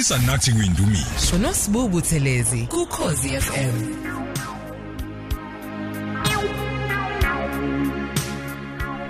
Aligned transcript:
khulisa 0.00 0.18
nathi 0.18 0.52
kuyindumiso 0.52 1.36
uNosibubu 1.36 2.00
Thelezi 2.00 2.66
kuKhosi 2.66 3.28
FM 3.28 3.76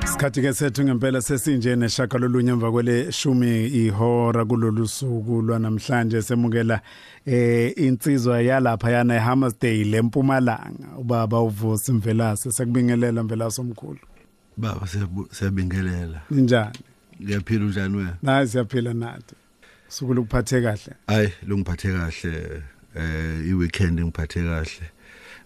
Isikhathi 0.05 0.43
ke 0.43 0.53
sethu 0.53 0.85
ngempela 0.85 1.21
sesinje 1.23 1.77
neshaka 1.77 2.19
lolunye 2.19 2.51
emva 2.51 2.73
kwele 2.73 3.13
shumi 3.13 3.67
ihora 3.67 4.45
kulolu 4.45 4.89
suku 4.89 5.43
lwanamhlanje 5.43 6.23
semukela 6.23 6.81
eh 7.27 7.73
insizwa 7.77 8.43
yalapha 8.43 8.91
yana 8.91 9.15
eHammersdale 9.15 9.85
lempumalanga 9.85 10.89
ubaba 10.99 11.41
uvusi 11.41 11.93
Mvelase 11.93 12.53
sekubingelela 12.53 13.23
Mvelase 13.23 13.61
omkhulu 13.61 14.01
Baba 14.57 14.87
siyabingelela. 15.31 16.21
Ninjani? 16.31 16.79
Ngiyaphila 17.23 17.65
unjani 17.65 17.97
wena? 17.97 18.17
Nayi 18.23 18.49
siyaphila 18.49 18.95
nathi. 18.95 19.35
Suku 19.91 20.15
lokuphathe 20.15 20.63
kahle. 20.63 20.95
Hayi, 21.07 21.33
lungiphathe 21.47 21.93
kahle. 21.93 22.63
Eh 22.97 23.49
iweekend 23.49 24.01
ngiphathe 24.01 24.43
kahle. 24.43 24.91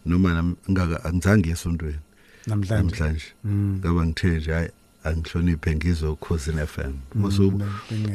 Noma 0.07 0.55
ngaka 0.71 1.05
angizange 1.05 1.51
esontweni 1.51 1.99
namhlanje. 2.47 2.75
namhlanje. 2.75 3.25
Ngoba 3.47 4.07
ngithe 4.07 4.37
nje 4.37 4.53
hayi 4.53 4.69
angihloniphe 5.05 5.77
ngizwe 5.77 6.09
ukhosi 6.09 6.51
FM. 6.51 6.93
Musu 7.15 7.61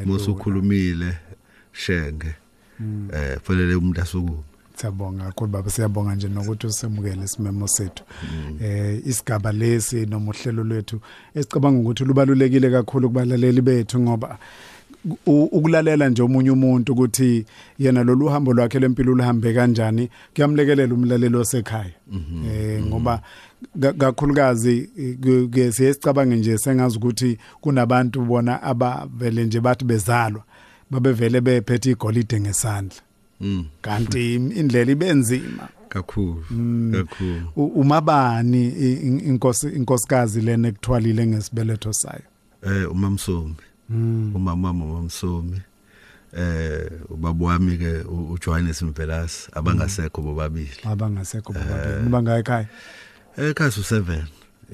musu 0.05 0.35
khulumile 0.35 1.17
shenge. 1.73 2.35
Eh 3.13 3.39
fanele 3.43 3.75
umuntu 3.75 4.01
asukume. 4.01 4.43
Siyabonga 4.75 5.23
kakhulu 5.23 5.51
baba 5.51 5.69
siyabonga 5.69 6.15
nje 6.15 6.27
nokuthi 6.27 6.67
usemukele 6.67 7.23
isimemo 7.23 7.67
sethu. 7.67 8.03
Eh 8.61 9.01
isigaba 9.05 9.51
lesi 9.51 10.05
noma 10.05 10.31
uhlelo 10.31 10.63
lwethu 10.63 11.01
esicabanga 11.35 11.79
ukuthi 11.79 12.05
lubalulekile 12.05 12.71
kakhulu 12.71 13.09
kubalaleli 13.09 13.61
bethu 13.61 13.99
ngoba 13.99 14.39
ukulalela 15.25 16.09
nje 16.09 16.21
omunye 16.23 16.51
umuntu 16.51 16.93
ukuthi 16.93 17.45
yena 17.79 18.03
lolu 18.03 18.27
hambo 18.27 18.53
lwakhe 18.53 18.79
lempilo 18.79 19.15
luhambe 19.15 19.53
kanjani 19.53 20.09
kuyamlekelela 20.35 20.93
umlaleli 20.93 21.35
osekhaya 21.35 21.91
eh 22.53 22.83
ngoba 22.85 23.21
ka- 23.81 23.93
kakhulukazi 23.93 24.89
ke- 25.51 25.71
siyesicabange 25.71 26.35
nje 26.35 26.57
sengazi 26.57 26.97
ukuthi 26.97 27.37
kunabantu 27.61 28.21
bona 28.21 28.63
abavele 28.63 29.45
nje 29.45 29.59
bathi 29.61 29.85
bezalwa 29.85 30.43
babevele 30.91 31.41
bephethe 31.41 31.91
igolide 31.91 32.39
ngesandla 32.39 33.01
Mm. 33.41 33.65
kanti 33.81 34.33
indlela 34.35 34.91
ibenzima 34.91 35.67
Kakhulu. 35.89 36.43
Kakhulu. 36.91 37.41
U- 37.55 37.65
umabani 37.81 38.67
inkosi 39.27 39.67
inkosikazi 39.67 40.41
lena 40.41 40.67
ekuthwalile 40.67 41.27
ngesibeletho 41.27 41.93
sayo 41.93 42.21
Eh 42.63 42.91
umamsomi. 42.91 43.55
Umama 43.89 44.67
wami 44.67 44.83
umamsomi. 44.83 45.61
Eh 46.33 46.91
ubaba 47.09 47.45
wami 47.45 47.77
ke 47.77 48.03
uJohannes 48.07 48.81
Mvelasi 48.81 49.49
abangasekho 49.53 50.21
bobabili. 50.21 50.77
abangasekho 50.83 51.53
bobabili. 51.53 52.03
Niba 52.03 52.21
ngayikhaya 52.21 52.67
Eh 53.37 53.53
kasi 53.53 53.79
u7 53.81 54.23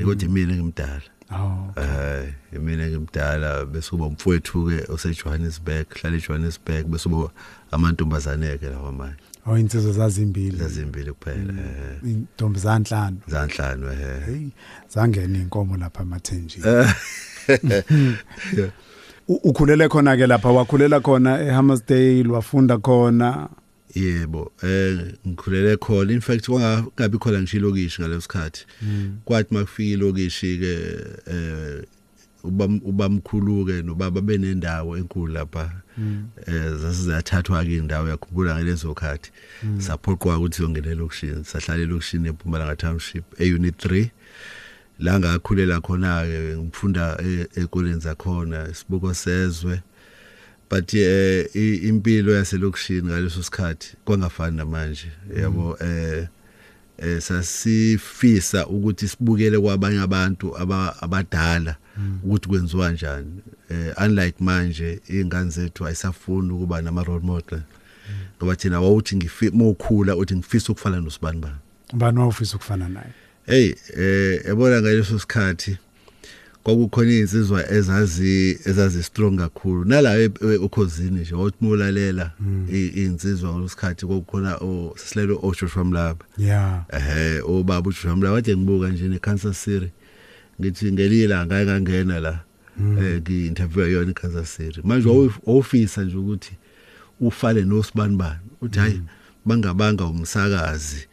ukuthi 0.02 0.27
mina 0.27 0.53
ngimdala. 0.53 1.02
oh 1.31 1.71
Eh 1.77 2.33
mina 2.59 2.88
ngimdala 2.88 3.66
bese 3.66 3.89
kuba 3.89 4.05
umfowethu 4.05 4.67
ke 4.67 4.91
oseJohannesburg, 4.91 5.86
hlala 5.95 6.17
eJohannesburg 6.17 6.86
bese 6.88 7.09
kuba 7.09 7.30
amantombazane 7.71 8.58
ke 8.58 8.69
lawa 8.69 8.91
manje. 8.91 9.23
oh 9.45 9.58
insizwe 9.58 9.91
zazimbili. 9.93 10.58
Zazimbili 10.58 11.11
kuphela 11.11 11.53
eh. 11.53 12.03
Intombi 12.03 12.59
zanhlanu. 12.59 13.17
Zanhlanu 13.27 13.91
eh. 13.91 14.25
hey 14.25 14.49
zangena 14.89 15.39
inkomo 15.39 15.77
lapha 15.77 16.02
emathenjini. 16.03 16.66
ukhulele 19.27 19.89
khona 19.89 20.17
ke 20.17 20.27
lapha 20.27 20.51
wakhulela 20.51 20.99
khona 20.99 21.41
eHammersdale 21.41 22.29
wafunda 22.29 22.77
khona 22.77 23.49
Yebo, 23.95 24.51
eh 24.61 25.15
ngikhulele 25.27 25.77
khona 25.77 26.11
in 26.11 26.21
fact 26.21 26.45
kwangabi 26.47 27.17
khona 27.17 27.41
ngisho 27.41 27.57
ilokishi 27.57 28.01
ngalesikhathi. 28.01 28.65
Kwathi 29.25 29.53
makufika 29.53 29.93
ilokishi 29.93 30.58
ke 30.58 30.73
eh 31.27 31.83
ubam 32.43 32.81
ubamkhulu 32.85 33.65
ke 33.65 33.81
nobaba 33.81 34.21
benendawo 34.21 34.97
enkulu 34.97 35.33
lapha. 35.33 35.71
Eh 36.45 36.75
zasizathathwa 36.75 37.64
ke 37.64 37.77
indawo 37.77 38.09
yakhumbula 38.09 38.55
ngalezo 38.55 38.93
khathi. 38.93 39.31
Saphoqwa 39.77 40.37
ukuthi 40.37 40.61
yongena 40.61 40.91
elokishini, 40.91 41.45
sahlala 41.45 41.83
elokishini 41.83 42.27
eMpumalanga 42.27 42.75
Township 42.75 43.23
e 43.39 43.53
unit 43.53 43.85
3. 43.85 44.09
La 45.00 45.20
ngakhulela 45.20 45.82
khona 45.82 46.23
ke 46.26 46.58
ngifunda 46.58 47.17
e- 47.23 47.48
ekoleni 47.61 48.00
zakhona 48.00 48.70
isibuko 48.70 49.14
sezwe. 49.14 49.82
but 50.70 50.94
eh 50.94 51.45
impilo 51.83 52.33
yaselokishini 52.36 53.02
ngaleso 53.02 53.44
sikhathi 53.44 53.94
kwangafani 54.06 54.58
namanje 54.58 55.08
yabo 55.38 55.78
eh 55.82 56.28
eh 56.98 57.22
sasifisa 57.22 58.67
ukuthi 58.67 59.08
sibukele 59.08 59.60
kwabanye 59.60 60.00
abantu 60.00 60.58
aba- 60.58 61.02
abadala 61.02 61.76
ukuthi 62.23 62.48
kwenziwa 62.50 62.86
kanjani 62.88 63.42
eh 63.70 63.94
unlike 64.06 64.44
manje 64.44 65.00
ingane 65.10 65.50
zethu 65.50 65.86
ayisafuni 65.86 66.52
ukuba 66.52 66.82
nama 66.82 67.04
role 67.04 67.26
model 67.26 67.62
ngoba 68.38 68.56
thina 68.56 68.82
wawuthi 68.82 69.16
ngifisa 69.16 69.56
mokhula 69.56 70.16
uthi 70.16 70.36
ngifisa 70.36 70.72
ukufana 70.72 71.02
nosibani 71.02 71.39
bani. 71.39 71.56
Ubani 71.94 72.20
wawufisa 72.20 72.56
ukufana 72.56 72.89
naye? 72.89 73.12
Hey 73.45 73.76
eh 73.98 74.45
yabona 74.48 74.82
ngaleso 74.82 75.20
sikhathi 75.20 75.78
kwakukhona 76.64 77.11
izinsizwa 77.11 77.72
ezazi 77.72 78.60
ezazi 78.66 79.04
strong 79.04 79.38
kakhulu. 79.38 79.86
Nala 79.86 80.17
e- 80.20 80.30
e- 80.42 80.58
ukhosini 80.58 81.20
nje 81.22 81.36
wathi 81.36 81.58
mulalela 81.61 82.32
izinsizwa 82.72 83.54
ngalesikhathi 83.54 84.06
kwakukhona 84.06 84.56
osilelo 84.58 85.39
oJoshua 85.44 85.83
Mlaba. 85.86 86.26
Yeah 86.38 86.83
ehe 86.89 87.42
obaba 87.42 87.89
uJoshua 87.89 88.16
Mlaba 88.16 88.33
wathi 88.33 88.58
ngibuka 88.58 88.89
nje 88.89 89.08
neKansas 89.08 89.64
City 89.64 89.89
ngithi 90.62 90.92
ngelila 90.92 91.45
ngake 91.45 91.66
ngangena 91.66 92.20
la 92.20 92.39
eh 92.80 93.22
ngi 93.22 93.48
interview 93.48 93.88
yona 93.88 94.12
eKansas 94.12 94.56
City. 94.56 94.82
Manje 94.83 95.10
wawufisa 95.45 96.04
nje 96.04 96.17
ukuthi 96.17 96.54
ufale 97.22 97.64
nosibani 97.66 98.16
bani. 98.16 98.39
Uthi 98.62 98.80
hayi 98.80 99.02
bangabanga 99.45 100.06
umsakazi. 100.06 101.08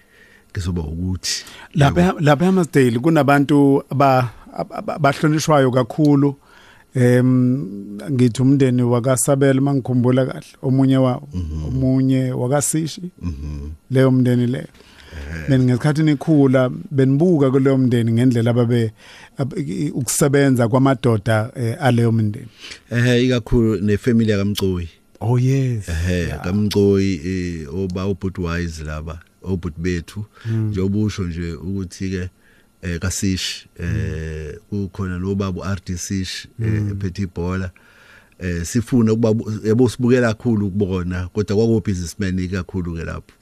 Ngizoba 0.52 0.82
ukuthi 0.82 1.44
lapha 1.74 2.14
lapha 2.20 2.44
eHammersdale 2.44 2.98
kunabantu 2.98 3.82
aba 3.90 4.30
aba- 4.56 4.94
abahlonishwayo 4.94 5.70
kakhulu. 5.70 6.36
Em 6.94 7.88
ngithi 8.10 8.42
umndeni 8.42 8.82
wakasabela 8.82 9.60
mangikhumbula 9.60 10.26
kahle 10.26 10.46
omunye 10.62 10.96
wawo 10.96 11.28
omunye 11.68 12.32
wakasishi 12.32 13.02
leyo 13.90 14.10
mndeni 14.10 14.46
leyo 14.46 14.68
beni 15.48 15.64
ngesikhathi 15.64 16.02
nikhula 16.02 16.70
benibuka 16.90 17.50
kuleyo 17.50 17.78
mndeni 17.78 18.12
ngendlela 18.12 18.50
ababe 18.50 18.92
ukusebenza 19.94 20.68
kwamadoda 20.68 21.50
eh, 21.56 21.76
aleyo 21.80 22.12
mndeni. 22.12 22.46
Ehe 22.90 23.24
ikakhulu 23.24 23.76
nefamily 23.80 24.30
yakamcoyi 24.30 24.88
oh 25.20 25.38
yes. 25.38 25.88
Ehe 25.88 26.26
kamcoyi 26.44 27.20
eh, 27.24 27.74
oba 27.74 28.06
ubudwise 28.06 28.84
laba. 28.84 29.18
Obud 29.42 29.72
bethu. 29.76 30.24
Njobusho 30.70 31.24
nje 31.24 31.52
ukuthi 31.52 32.10
ke 32.10 32.30
eh 32.82 32.98
kasish 32.98 33.66
eh 33.78 34.58
kukhona 34.70 35.18
lo 35.18 35.34
baba 35.34 35.74
RD 35.74 35.96
Sish 35.96 36.48
eh, 36.62 36.90
ephethe 36.90 37.22
ibhola. 37.22 37.70
Eh 38.38 38.64
sifuna 38.64 39.12
ukuba 39.12 39.34
yabo 39.64 39.88
sibukela 39.88 40.34
kakhulu 40.34 40.66
ukubona 40.66 41.28
kodwa 41.28 41.56
kwaku 41.56 41.80
businessman 41.80 42.48
kakhulu 42.48 42.94
ke 42.94 43.04
lapho 43.04 43.32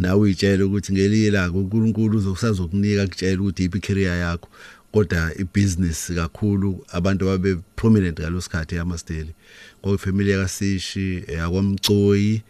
nawe 0.00 0.20
uyitshela 0.20 0.66
ukuthi 0.66 0.92
ngelila 0.92 1.50
uNkulunkulu 1.50 2.18
uzokusazokunika 2.18 3.06
kutshela 3.06 3.42
ukuthi 3.42 3.64
iphi 3.64 3.80
career 3.80 4.18
yakho. 4.18 4.48
Kodwa 4.92 5.32
ibusiness 5.38 6.12
kakhulu 6.14 6.84
abantu 6.92 7.24
ababe 7.24 7.56
prominent 7.76 8.20
ngalosikhathi 8.20 8.74
eHammersdale 8.74 9.34
kwafamily 9.82 10.30
yakasishi 10.30 11.24
yakwamcoyi 11.28 12.42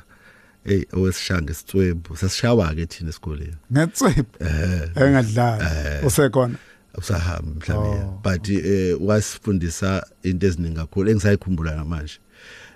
hey 0.63 0.83
owesishanga 0.93 1.51
isitswebhu 1.51 2.17
sasishawa 2.17 2.75
ke 2.75 2.85
thina 2.85 3.09
esikoleni. 3.09 3.55
Ngetswebhu 3.71 4.25
eh. 4.39 4.89
Engadlala 4.95 6.01
usekhona? 6.05 6.55
Usahamba 6.97 7.51
mhlawumbe 7.59 8.05
but 8.23 8.49
eh 8.49 8.97
wasifundisa 9.01 10.07
into 10.23 10.47
eziningi 10.47 10.75
kakhulu 10.75 11.11
engisayikhumbula 11.11 11.75
namanje. 11.75 12.19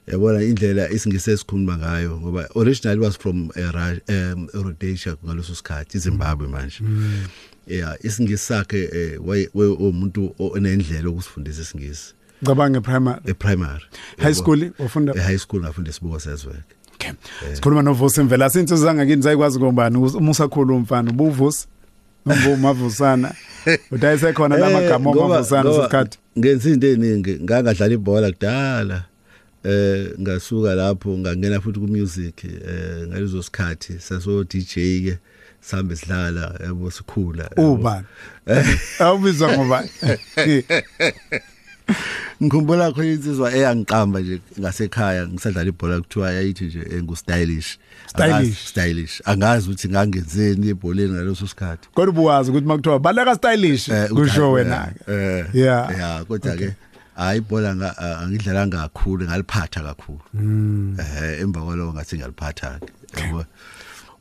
Yabona 0.07 0.43
indlela 0.43 0.89
isingisesikhuluma 0.89 1.77
ngayo 1.77 2.19
ngoba 2.19 2.49
originally 2.55 2.99
was 2.99 3.17
from 3.17 3.49
um 3.57 4.47
Rhodesia 4.53 5.15
ngaloso 5.25 5.55
sikhathi 5.55 5.97
iZimbabwe 5.97 6.47
manje. 6.47 6.83
Yeah 7.67 7.97
isingisakhe 8.03 9.17
umuntu 9.79 10.35
onendlela 10.39 11.09
okusifundisa 11.09 11.61
isingisi. 11.61 12.13
Ngicabanga 12.43 12.81
primary. 12.81 13.21
Eprimary 13.25 13.83
high 14.17 14.33
school 14.33 14.71
ufunda 14.79 15.13
high 15.13 15.37
school 15.37 15.61
ngafunda 15.61 15.89
isibuko 15.89 16.19
sezweke. 16.19 16.63
Okay. 16.93 17.11
Sikhuluma 17.53 17.81
novusi 17.81 18.21
imvela 18.21 18.49
sinsizwe 18.49 18.85
zangakini 18.85 19.23
sayikwazi 19.23 19.59
ngombani? 19.59 19.97
Uma 19.97 20.31
usakhuluma 20.31 20.75
umfana 20.75 21.11
ubuvusi. 21.11 21.67
Ngomavusana 22.27 23.33
utayisekhona 23.91 24.57
lamagama 24.57 25.09
omavusana 25.11 25.73
sesikhathi 25.73 26.17
ngenza 26.39 26.69
into 26.69 26.87
eziningi 26.87 27.33
ngangadlala 27.43 27.93
ibhola 27.93 28.31
kudala 28.31 29.03
eh 29.63 30.11
ngasuka 30.21 30.75
lapho 30.75 31.17
ngangena 31.17 31.61
futhi 31.61 31.79
ku 31.79 31.87
music 31.87 32.43
eh 32.45 33.07
ngalezo 33.07 33.43
sikhathi 33.43 33.99
saso 33.99 34.43
DJ 34.43 34.73
ke 35.05 35.17
sambe 35.61 35.95
sidlala 35.95 36.59
yabo 36.63 36.91
sikhula 36.91 37.49
ubani? 37.57 38.05
Awubizwa 38.99 39.53
ngobani? 39.53 39.89
ngikhumbula 42.43 42.91
khona 42.91 43.07
insizwa 43.13 43.53
eyangiqamba 43.53 44.19
nje 44.19 44.39
ngasekhaya 44.59 45.27
ngisadlala 45.27 45.69
ibhola 45.69 46.01
kuthiwa 46.01 46.31
yayithi 46.31 46.65
nje 46.65 46.81
engu 46.97 47.15
stylish. 47.15 47.77
Stylish. 48.67 49.21
angazi 49.25 49.67
ukuthi 49.69 49.89
ngangenzeni 49.89 50.67
ebholeni 50.69 51.13
ngaleso 51.13 51.47
sikhathi. 51.47 51.87
Kodwa 51.93 52.09
ubuwazi 52.13 52.49
ukuthi 52.51 52.67
makuthiwa 52.67 52.99
baleka 52.99 53.35
stylish 53.35 53.89
Eh, 53.89 54.09
kusho 54.09 54.51
uthi- 54.51 54.53
wena 54.53 54.91
eh, 55.07 55.45
Yeah. 55.53 55.91
yeah 55.97 56.25
kodwa 56.25 56.55
ke 56.55 56.73
hayi 57.15 57.37
ibhola 57.37 57.75
nga- 57.75 57.97
a- 57.97 58.17
angidlala 58.19 58.67
kakhulu 58.67 59.25
ngaliphatha 59.25 59.81
kakhulu. 59.83 60.19
Eh 60.99 61.41
emva 61.41 61.61
kwaloko 61.61 61.93
ngathi 61.93 62.15
ngiyaliphatha 62.15 62.79
ke 63.15 63.21
yabo. 63.21 63.45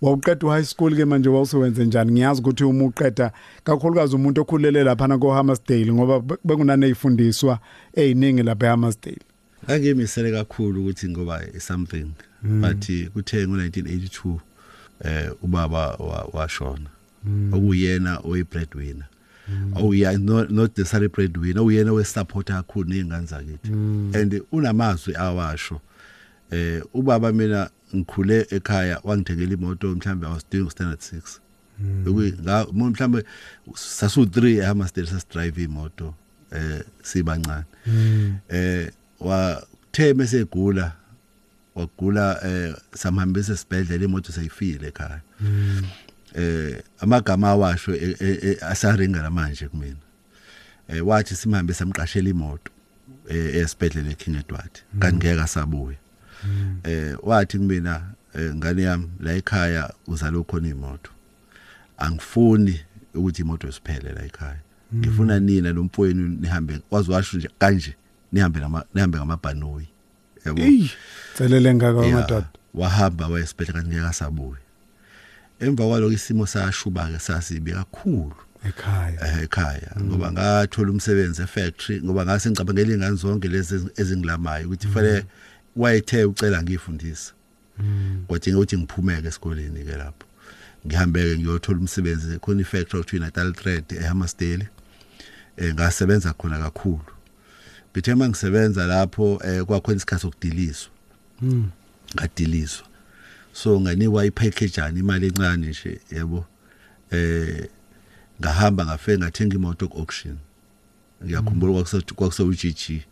Wawuqeda 0.09 0.49
high 0.49 0.65
school 0.65 0.97
ke 0.97 1.05
manje 1.05 1.29
wawusewenze 1.29 1.85
njani? 1.85 2.12
Ngiyazi 2.12 2.41
ukuthi 2.41 2.65
uma 2.65 2.85
uqeda 2.85 3.33
kakhulukazi 3.65 4.17
umuntu 4.17 4.41
okhulele 4.41 4.85
lapha 4.85 5.09
na 5.09 5.19
ko 5.19 5.33
Hammersdale 5.33 5.93
ngoba 5.93 6.21
be- 6.21 6.37
bekunane 6.45 6.89
ifundiswa 6.89 7.59
eziningi 7.95 8.43
lapha 8.43 8.67
eHammersdale. 8.67 9.19
Angimisele 9.69 10.31
kakhulu 10.33 10.81
ukuthi 10.83 11.09
ngoba 11.09 11.41
something 11.59 12.12
but 12.43 12.87
kuthe 13.12 13.47
ngo1982 13.47 14.37
eh 15.05 15.31
ubaba 15.43 15.95
wa- 15.97 16.29
washona. 16.33 16.91
Okuyena 17.53 18.21
oyi 18.25 18.45
breadwinner 18.45 19.06
awuya 19.77 20.19
not 20.19 20.51
not 20.51 20.75
the 20.75 20.85
salary 20.85 21.09
breadwinner 21.09 21.62
uyena 21.62 21.93
we 21.93 22.05
supporter 22.05 22.56
kakhulu 22.56 22.89
nezingane 22.89 23.27
zakithi. 23.27 23.73
And 24.19 24.43
unamazwi 24.53 25.15
awasho 25.17 25.81
eh 26.51 26.83
ubaba 26.95 27.33
mina 27.33 27.71
ngikhule 27.94 28.46
ekhaya 28.50 29.00
wangithengela 29.05 29.52
imoto 29.52 29.88
mhlambe 29.88 30.26
I 30.26 30.31
was 30.31 30.44
doing 30.50 30.70
standard 30.70 31.00
6 31.00 31.41
Ukuyi 32.06 32.32
nga 32.43 32.67
mhlambe 32.73 33.25
sasu 33.75 34.23
3 34.23 34.58
eHammersdale 34.58 35.06
sasidrive 35.06 35.62
imoto 35.62 36.14
eh 36.52 36.82
sibancane. 37.02 37.64
Eh 38.49 38.91
wathe 39.20 40.14
mesegula 40.14 40.93
wagula 41.75 42.41
eh 42.44 42.75
samhambisa 42.94 43.52
esibhedlela 43.52 44.05
imoto 44.05 44.32
sayifile 44.32 44.88
ekhaya. 44.88 45.20
Eh 46.35 46.82
amagama 47.00 47.49
awasho 47.49 47.94
eh, 47.94 48.17
eh, 48.20 48.38
eh, 48.43 48.56
asaringa 48.62 49.31
manje 49.31 49.69
kumina. 49.69 49.96
Eh 50.88 51.06
wathi 51.06 51.37
simhambe 51.37 51.75
samqashela 51.75 52.29
imoto 52.29 52.70
eh 53.29 53.56
esibhedlela 53.56 54.11
eKing 54.11 54.37
Edward 54.37 54.75
kanti 54.99 55.17
ngeke 55.17 55.41
asabuya. 55.41 55.99
Eh 56.84 57.16
wathi 57.22 57.58
kumina 57.58 58.02
eh, 58.34 58.54
ngane 58.54 58.82
yami 58.82 59.08
la 59.20 59.32
ekhaya 59.32 59.92
uzalo 60.06 60.44
khona 60.44 60.69
imoto? 60.69 61.10
Angifuni 61.98 62.81
ukuthi 63.14 63.42
imoto 63.42 63.69
isiphele 63.69 64.12
la 64.12 64.25
ekhaya. 64.25 64.60
Ngifuna 64.94 65.40
nina 65.40 65.72
nomfowenu 65.72 66.28
nihambe 66.40 66.81
wazwasho 66.90 67.36
nje 67.36 67.50
kanje 67.58 67.94
nihambe 68.32 68.60
nama 68.60 68.84
nihambe 68.94 69.19
ngamabhanoyi 69.19 69.88
yabo? 70.46 70.62
Ey, 70.62 70.90
tselele 71.34 71.75
ngaka 71.75 72.06
Yeah, 72.06 72.20
madoda. 72.20 72.48
wahamba 72.75 73.28
wayesibhedlela 73.28 73.81
kanti 73.82 73.96
ngeke 73.96 74.06
asabuya 74.06 74.58
emva 75.60 75.86
kwaloko 75.86 76.12
isimo 76.12 76.46
sashuba 76.46 77.08
ke 77.10 77.19
sasibi 77.19 77.72
kakhulu. 77.72 78.34
Ekhaya. 78.69 79.20
eh, 79.26 79.42
ekhaya. 79.44 79.90
Ngoba 80.02 80.32
ngathola 80.32 80.90
umsebenzi 80.90 81.42
efactory 81.42 82.02
ngoba 82.02 82.25
ngase 82.25 82.50
ngicabangela 82.50 82.94
ingane 82.94 83.16
zonke 83.16 83.48
lezi 83.48 83.88
ezingilamayo 83.96 84.66
ukuthi 84.66 84.88
fanele 84.88 85.25
wayethe 85.76 86.25
ucela 86.25 86.62
ngifundisa 86.62 87.32
kodwa 88.29 88.55
ukuthi 88.55 88.79
ngiphumeke 88.79 89.29
esikoleni 89.29 89.85
ke 89.85 89.97
lapho. 89.97 90.26
Ngihambeke 90.87 91.38
ngiyothola 91.38 91.79
umsebenzi 91.79 92.39
khona 92.39 92.60
ifactory 92.60 93.01
okuthiwa 93.01 93.25
Natal 93.25 93.53
Thread 93.53 93.84
eHammersdale 93.93 94.69
eh 95.56 95.75
ngasebenza 95.75 96.32
khona 96.32 96.58
kakhulu. 96.58 97.13
Bithe 97.94 98.15
mangisebenza 98.15 98.87
lapho 98.87 99.41
eh 99.44 99.65
kwakhona 99.65 99.96
isikhathi 99.96 100.22
sokudiliswa. 100.22 100.91
Ngadiliswa. 102.15 102.87
So 103.53 103.81
nganikwa 103.81 104.27
ipackage 104.27 104.98
imali 104.98 105.27
encane 105.27 105.67
nje 105.67 106.01
yebo. 106.13 106.46
Eh 107.10 107.69
ngahamba 108.41 108.87
ngafike 108.87 109.19
ngathenga 109.19 109.56
imoto 109.56 109.89
ku 109.89 109.98
auction 109.98 110.37
ngiyakhumbula 111.25 111.72
kwakusethi 111.72 112.15
kwakuse 112.15 112.43
uGG 112.43 113.03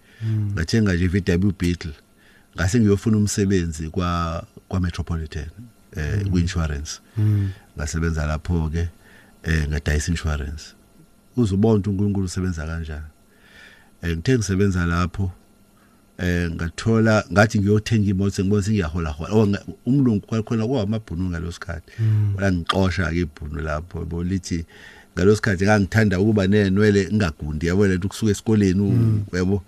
ngathenga 0.55 0.95
nje 0.95 1.09
VW 1.09 1.53
Beetle. 1.59 1.95
Ngase 2.57 2.81
ngiyofuna 2.81 3.17
umsebenzi 3.17 3.89
kwa 3.89 4.45
kwa 4.69 4.81
Metropolitan 4.81 5.49
eh 5.97 6.23
ku 6.31 6.39
insurance 6.39 7.01
ngasebenza 7.77 8.27
lapho 8.27 8.71
ke 8.71 8.89
eh 9.43 9.69
ngadayisa 9.69 10.11
insurance. 10.11 10.75
Uzubona 11.37 11.75
ukuthi 11.75 11.91
uNkulunkulu 11.91 12.27
usebenza 12.27 12.67
kanjani. 12.67 13.11
Eh 14.03 14.17
ngithe 14.17 14.37
ngisebenza 14.37 14.87
lapho 14.87 15.33
eh 16.19 16.51
ngathola 16.51 17.25
ngathi 17.33 17.59
ngiyothenga 17.59 18.11
imoto 18.11 18.43
ngibona 18.43 18.63
singiyahola 18.63 19.11
hola 19.11 19.35
oh, 19.35 19.75
umlungu 19.87 20.27
kwakhona 20.27 20.67
kwamabhunu 20.67 21.31
ngalosikhathi 21.31 21.93
wala 22.37 22.53
ngixosha 22.53 23.11
ke 23.11 23.21
ibhunu 23.21 23.61
lapho 23.63 24.05
bolithi 24.05 24.65
ngalosikhathi 25.17 25.65
ngangithanda 25.65 26.21
ukuba 26.21 26.47
nenwele 26.47 27.09
ngagundi 27.13 27.67
yabo 27.67 27.87
lento 27.87 28.09
kusuka 28.09 28.31
esikoleni 28.31 29.25
yabo 29.33 29.63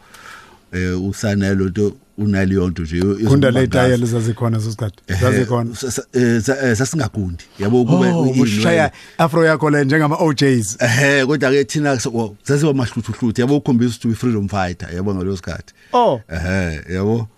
eh 0.73 1.03
usana 1.03 1.55
lonto 1.55 1.97
unaliyo 2.19 2.69
nto 2.69 2.83
nje 2.83 2.97
yo- 2.97 3.15
Kunda 3.29 3.51
le 3.51 3.61
yokuba 3.61 3.61
ngazi. 3.61 3.69
tayela 3.69 4.07
zazikhona 4.07 4.61
sesikhathi. 4.61 4.97
Zazikhona. 5.21 5.71
Eh, 5.71 5.77
sa- 5.77 5.91
sa- 5.91 6.05
eh, 6.13 6.41
sa- 6.43 6.59
eh, 6.69 6.77
sasingagundi 6.77 7.45
yabo 7.59 7.85
kube 7.85 8.07
Oh, 8.09 8.27
iy'nwele. 8.27 8.43
ushaya 8.43 8.93
afro 9.19 9.45
yakho 9.45 9.71
le 9.71 9.85
njengama 9.85 10.17
OJs. 10.17 10.77
ehe 10.81 11.27
kodwa 11.27 11.51
ke 11.51 11.65
thina 11.65 11.99
sasiba 12.45 12.73
mahluthuluthi 12.75 13.41
yabo 13.41 13.57
ukhombisa 13.57 13.91
ukuthi 13.91 14.09
uyi 14.09 14.17
freedom 14.17 14.49
fighter 14.49 14.95
yabo 14.95 15.15
ngalosikhathi 15.15 15.75
Oh. 15.93 16.21
ehe 16.29 16.81
yabo 16.95 17.29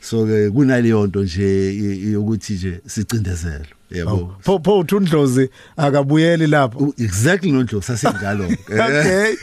so 0.00 0.26
ke 0.26 0.50
kunaleyo 0.50 1.06
nto 1.06 1.22
nje 1.22 1.72
i- 1.74 2.12
yokuthi 2.12 2.52
nje 2.52 2.80
sicindezelwe 2.86 3.77
yabo 3.90 4.36
pho 4.40 4.58
pho 4.58 4.78
uthundlozi 4.78 5.50
akabuyeli 5.76 6.46
lapho. 6.46 6.78
U- 6.78 6.94
exactly 6.98 7.52
nondlo 7.52 7.80
sasenjalo 7.82 8.44
okay. 8.84 9.34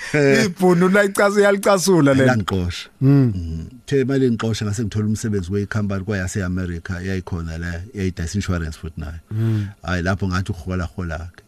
Ibhunu 0.45 0.89
la 0.89 1.03
icaso 1.03 1.39
yalicasula 1.39 2.13
lento 2.13 2.25
langixosha 2.35 2.89
Mm. 3.01 3.69
the 3.85 4.01
imali 4.01 4.31
ngixosha 4.31 4.65
ngase 4.65 4.83
ngithola 4.83 5.05
umsebenzi 5.07 5.51
wecompany 5.51 6.03
kwayase 6.03 6.43
America 6.43 6.93
yayikhona 7.03 7.57
la 7.57 7.81
yayidayisa 7.93 8.35
insurance 8.35 8.77
futhi 8.77 8.99
nayo. 9.01 9.19
Hayi 9.83 10.03
lapho 10.03 10.27
ngathi 10.27 10.51
uhola 10.51 10.83
hola 10.95 11.29
ke. 11.35 11.43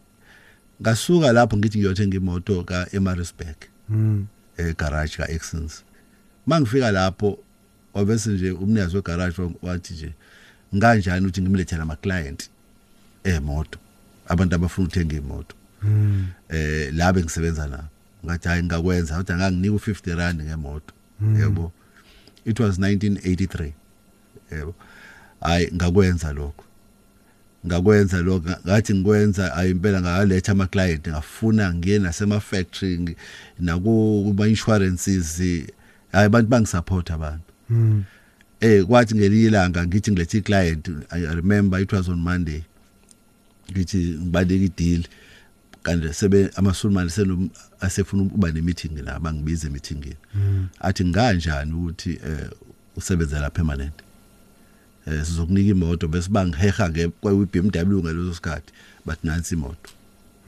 Ngasuka 0.82 1.32
lapho 1.32 1.56
ngithi 1.56 1.78
ngiyothenga 1.78 2.16
imoto 2.16 2.64
ka 2.64 2.86
Emaritzburg 2.92 3.56
eh 4.58 4.74
garage 4.76 5.16
ka 5.16 5.28
Exons 5.30 5.82
mangifika 6.46 6.90
lapho 6.90 7.38
wabese 7.94 8.30
nje 8.30 8.50
umnikazi 8.50 8.96
wegarage 8.96 9.42
wa- 9.42 9.50
wathi 9.62 9.94
nje 9.94 10.12
nganjani 10.76 11.26
ukuthi 11.26 11.42
ngimlethele 11.42 11.82
ama 11.82 11.96
client 11.96 12.50
emoto 13.34 13.78
abantu 14.28 14.54
abafuna 14.54 14.86
ukuthenga 14.86 15.16
imoto. 15.16 15.54
Eh 16.48 16.94
la 16.94 17.12
bengisebenza 17.12 17.66
nabo 17.66 17.88
ngathi 18.24 18.48
hayi 18.48 18.62
ngakwenza 18.62 19.16
kodwa 19.16 19.36
nganginika 19.36 19.74
u50 19.74 20.14
rand 20.16 20.42
ngemoto. 20.42 20.94
Yebo. 21.38 21.72
It 22.44 22.60
was 22.60 22.78
1983 22.78 23.72
yebo. 24.52 24.74
Hayi 25.40 25.70
ngakwenza 25.74 26.32
lokho. 26.32 26.64
Ngakwenza 27.66 28.22
lokho. 28.22 28.50
Ngathi 28.66 28.94
ngikwenza 28.94 29.56
ayi 29.56 29.70
impela 29.70 30.00
ngaletha 30.00 30.52
ama 30.52 30.66
client 30.66 31.08
ngafuna 31.08 31.74
ngiye 31.74 31.98
nasema 31.98 32.40
factory 32.40 33.16
naku 33.58 34.24
kuma 34.26 34.48
insurances 34.48 35.38
hayi 36.12 36.26
abantu 36.26 36.50
bangisupport 36.50 37.10
abantu. 37.10 37.44
Eh 38.60 38.84
kwathi 38.84 39.14
ngelinye 39.14 39.46
ilanga 39.46 39.86
ngithi 39.86 40.12
ngilethe 40.12 40.54
i 40.54 40.76
I 41.10 41.34
remember 41.34 41.80
it 41.80 41.92
was 41.92 42.08
on 42.08 42.18
monday. 42.18 42.64
Ngithi 43.72 43.96
ngibaleka 43.96 44.64
ideal. 44.64 45.04
Kanti 45.82 46.14
sebe 46.14 46.50
amasulumani 46.56 47.10
senu 47.10 47.50
asefuna 47.80 48.22
ukuba 48.22 48.52
nemeeting 48.52 49.02
la 49.04 49.20
bangibize 49.20 49.66
emeetingini. 49.66 50.16
Athi 50.80 51.04
nganjani 51.04 51.72
ukuthi 51.72 52.10
eh 52.10 52.50
usebenza 52.96 53.40
la 53.40 53.50
permanent? 53.50 53.94
Eh 55.06 55.24
sizokunika 55.24 55.70
imoto 55.70 56.08
bese 56.08 56.30
bangiheha 56.30 56.90
nge 56.90 57.08
kwa 57.08 57.46
BMW 57.46 58.00
ngaleso 58.00 58.34
sikhathi. 58.34 58.72
But 59.06 59.24
nansi 59.24 59.54
imoto. 59.54 59.90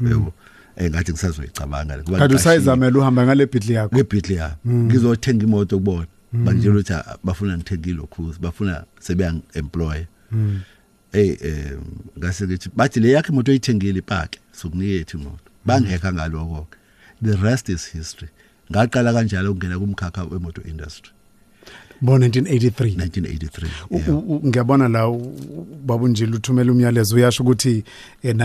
Yebo. 0.01 0.33
Eh 0.77 0.91
ngathi 0.91 1.13
ngisazoyicabanga 1.13 1.97
le. 1.97 2.03
Kuba 2.03 2.19
kanti 2.19 2.35
usayizamela 2.35 2.99
uhamba 2.99 3.25
ngale 3.25 3.47
bhidli 3.47 3.75
yakho? 3.75 3.97
Ngebhidli 3.97 4.35
yabo 4.35 4.57
ngizothenga 4.67 5.45
imoto 5.45 5.79
kubona. 5.79 6.07
Banjela 6.33 6.75
ukuthi 6.75 6.93
ah, 6.93 7.19
bafuna 7.25 7.57
ngithenge 7.57 7.93
lokhuzi 7.93 8.39
bafuna 8.41 8.85
sebeya 9.01 9.35
employ 9.55 10.05
eh 11.13 11.37
eh 11.43 11.79
ngase 12.19 12.47
ngithi 12.47 12.69
bathi 12.77 13.01
le 13.01 13.11
yakhe 13.11 13.33
imoto 13.33 13.51
oyithengile 13.53 13.99
ipake 13.99 14.39
sokunikethe 14.53 15.17
imoto. 15.19 15.39
Bangeka 15.67 16.13
ngaloko 16.13 16.67
the 17.23 17.37
rest 17.37 17.69
is 17.69 17.93
history. 17.93 18.29
Ngaqala 18.73 19.13
kanjalo 19.13 19.51
ukungena 19.53 19.79
kumkhakha 19.79 20.25
wemoto 20.25 20.63
industry. 20.63 21.13
Bo 22.03 22.19
1983 22.19 22.97
1983 22.97 23.69
U- 23.91 23.97
yeah. 23.99 24.09
u- 24.09 24.19
u- 24.37 24.47
ngiyabona 24.49 24.89
la 24.89 25.11
babunjile 25.87 26.37
uthumela 26.37 26.73
umyalezo 26.73 27.17
uyasho 27.17 27.43
ukuthi 27.43 27.85
eh, 28.23 28.37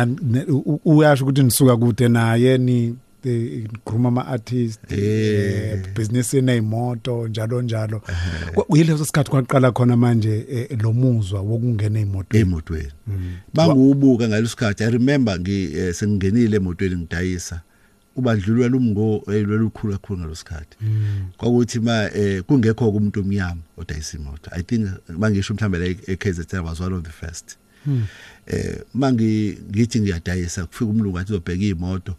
uyasho 0.86 1.24
ukuthi 1.24 1.44
nisuka 1.44 1.78
kude 1.78 2.08
naye 2.10 2.58
ni 2.58 2.96
eh, 3.26 3.68
gruma 3.86 4.10
ama 4.10 4.28
artist 4.28 4.92
Eh. 4.92 5.84
business 5.96 6.34
eneyimoto 6.34 7.28
njalo. 7.28 7.62
Njalo 7.62 8.02
uyileso 8.70 9.06
sikhathi 9.06 9.30
kwaqala 9.32 9.72
khona 9.72 9.98
manje 9.98 10.46
eh, 10.50 10.82
lo 10.82 10.94
muzwa 10.94 11.42
wokungena 11.42 12.00
emotweni 12.00 12.42
emotweni 12.42 12.92
bangubuka 13.54 14.28
ngalesikhathi 14.28 14.84
i 14.84 14.90
remember 14.92 15.40
ngi 15.40 15.74
eh, 15.78 15.94
sengingenile 15.94 16.58
emotweni 16.58 16.96
ngidayisa. 16.96 17.62
Ubandlulwela 18.18 18.78
umngo 18.78 19.24
elwelukhulu 19.28 19.94
kakhulu 19.94 20.20
ngalesikhathi 20.20 20.78
kwakuthi 21.38 21.80
ma 21.80 22.12
eh, 22.16 22.44
kungekho 22.44 22.90
umuntu 22.90 23.20
omnyama 23.20 23.62
odayisa 23.78 24.18
imoto. 24.18 24.52
I 24.54 24.64
think 24.64 24.90
mangisho 25.18 25.54
mhlambe 25.54 25.78
la 25.78 25.86
e- 25.86 25.98
eKZN 26.08 26.60
was 26.64 26.80
one 26.80 26.96
of 26.96 27.04
the 27.04 27.12
first. 27.12 27.58
Eh 28.48 28.80
mangi 28.94 29.58
ngithi 29.72 30.00
ngiyadayisa 30.00 30.66
kufika 30.66 30.86
umlungu 30.86 31.20
athi 31.20 31.34
uzobheka 31.34 31.64
imoto 31.66 32.16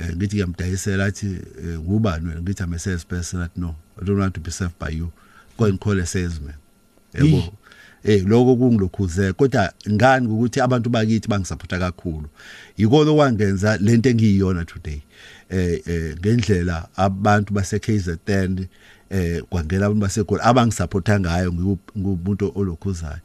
eh 0.00 0.16
ngithi 0.16 0.36
ngiyamdayisela 0.36 1.04
athi 1.04 1.26
eh, 1.26 1.78
ngubani 1.78 2.28
wena? 2.28 2.40
Ngithi 2.40 2.62
I'm 2.62 2.72
a 2.72 2.78
salesperson 2.78 3.40
athi 3.40 3.60
no 3.60 3.74
i 4.00 4.04
don't 4.04 4.18
want 4.18 4.34
to 4.34 4.40
be 4.40 4.50
served 4.50 4.78
by 4.78 4.88
you. 4.88 5.12
Go 5.58 5.64
and 5.66 5.80
call 5.80 6.00
a 6.00 6.06
salesman 6.06 6.54
yabo 7.14 7.52
eh 8.04 8.24
lokho 8.26 8.56
kungilokhuze 8.56 9.32
kodwa 9.32 9.72
ngani 9.90 10.28
ukuthi 10.28 10.60
abantu 10.60 10.90
bakithi 10.90 11.28
bangisupporta 11.28 11.78
kakhulu. 11.78 12.28
Yiko 12.76 13.04
lo 13.04 13.16
wangenza 13.16 13.76
lento 13.76 14.08
engiyiyona 14.08 14.64
today. 14.64 15.02
Eh 15.50 15.82
eh 15.86 16.16
ngendlela 16.18 16.88
abantu 16.96 17.54
base 17.54 17.78
KZN 17.78 18.66
eh 19.10 19.42
kwangela 19.50 19.86
abantu 19.86 20.00
baseGoli 20.00 20.42
abangisupporta 20.42 21.20
ngayo 21.20 21.52
ngumuntu 21.98 22.52
olokhuzayo. 22.54 23.20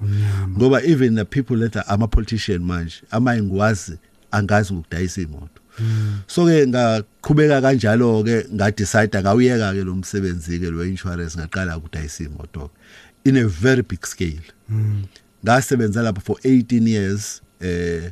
Ngoba 0.50 0.84
even 0.84 1.16
the 1.16 1.26
people 1.26 1.58
that 1.58 1.76
are 1.76 1.86
ama 1.88 2.08
politician 2.08 2.60
manje 2.60 3.02
ama 3.12 3.38
ngwazi 3.38 3.98
angazi 4.32 4.74
ukudayisa 4.74 5.22
imoto. 5.22 5.62
So 6.28 6.46
ke 6.46 6.68
ngaqhubeka 6.68 7.62
kanjalo 7.62 8.24
ke 8.24 8.48
nga 8.54 8.72
decide 8.72 9.22
ngawuyeka 9.22 9.74
ke 9.74 9.82
lo 9.84 9.96
msebenzi 9.96 10.60
ke 10.60 10.72
lo 10.72 10.86
insurance 10.86 11.36
ngaqala 11.36 11.78
ukudayisa 11.78 12.24
imoto 12.24 12.72
in 13.26 13.38
a 13.38 13.48
very 13.48 13.82
big 13.82 14.06
scale. 14.06 14.46
Ngasebenza 15.44 16.02
lapho 16.02 16.22
for 16.22 16.38
18 16.44 16.88
years 16.88 17.42
eh 17.60 18.12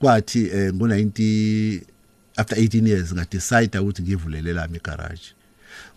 kwathi 0.00 0.48
eh, 0.48 0.72
ngo 0.72 0.86
90 0.86 1.82
after 2.36 2.58
18 2.58 2.86
years 2.86 3.12
nga 3.12 3.24
decide 3.24 3.78
ukuthi 3.78 4.02
ngivulele 4.02 4.52
lami 4.52 4.76
igarage 4.76 5.34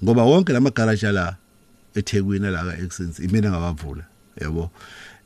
ngoba 0.04 0.24
wonke 0.24 0.54
lama 0.54 0.70
garage 0.70 1.12
la 1.12 1.36
eThekwini 1.96 2.52
la 2.52 2.64
ka 2.64 2.78
Exens 2.78 3.20
imina 3.20 3.50
ngawavula 3.50 4.04
yabo? 4.42 4.72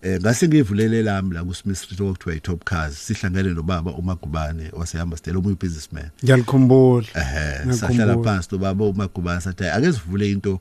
Eh 0.02 0.20
ngase 0.22 0.48
ngivulele 0.48 1.04
lami 1.04 1.34
la 1.34 1.44
ku 1.44 1.54
Smith 1.54 1.78
Street 1.78 2.02
okuthiwa 2.02 2.36
iTop 2.36 2.64
Cars 2.64 2.96
sihlangene 3.08 3.50
nobaba 3.54 3.92
uMagubane 3.92 4.70
wasehamba 4.74 5.18
stela 5.18 5.38
omuyi 5.40 5.56
businessman 5.56 6.10
ngiyalikhumbula 6.24 7.08
ehe 7.16 7.74
sahlala 7.74 8.14
phansi 8.24 8.50
to 8.50 8.58
baba 8.58 8.86
uMagubane 8.86 9.42
sathi 9.42 9.64
"Hayi, 9.64 9.74
ake 9.86 9.94
sivule 9.94 10.32
into 10.32 10.60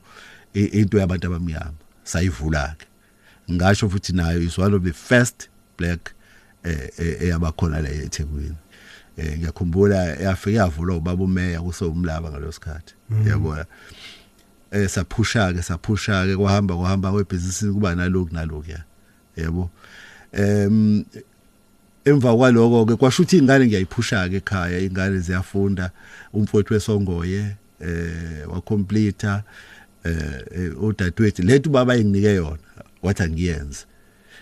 i- 0.53 0.71
into 0.81 0.97
yabantu 0.97 1.27
abamnyama 1.27 1.73
sayivula 2.03 2.75
ke 2.79 2.85
ngasho 3.51 3.89
futhi 3.89 4.13
nayo 4.13 4.39
is 4.41 4.57
one 4.57 4.73
of 4.75 4.83
the 4.83 4.93
first 4.93 5.49
black 5.77 6.11
eh 6.63 6.89
eh, 6.97 7.21
eyabakhona 7.21 7.81
la 7.81 7.89
eThekwini. 7.89 8.55
Eh 9.17 9.37
ngiyakhumbula 9.37 9.95
yafika 10.05 10.57
yavulwa 10.57 10.95
ubaba 10.97 11.23
umeya 11.23 11.61
kusomlaba 11.61 12.29
ngalosikhathi 12.31 12.93
yabona 13.27 13.65
eh 14.71 14.89
saphusha 14.89 15.53
ke 15.53 15.61
saphusha 15.61 16.25
ke 16.25 16.35
kwahamba 16.37 16.75
kwahamba 16.75 17.11
kwebusiness 17.11 17.73
kuba 17.73 17.95
naloku 17.95 18.33
naloku 18.33 18.71
ya. 18.71 18.83
Yebo. 19.37 19.69
Em 20.33 21.03
emva 22.05 22.35
kwaloko 22.35 22.85
ke 22.85 22.95
kwasho 22.95 23.23
ukuthi 23.23 23.37
ingane 23.37 23.67
ngiyayiphusha 23.67 24.29
ke 24.29 24.35
ekhaya 24.35 24.79
ingane 24.79 25.19
ziyafunda 25.19 25.91
umfowethu 26.33 26.73
wesongoye 26.73 27.55
eh 27.81 28.49
wa 28.49 28.61
complete 28.61 29.27
eh 30.03 30.83
udadewethu 30.83 31.41
lethu 31.43 31.69
baba 31.69 31.95
enginike 31.95 32.33
yona 32.35 32.57
wathi 33.03 33.23
angiyenze. 33.23 33.85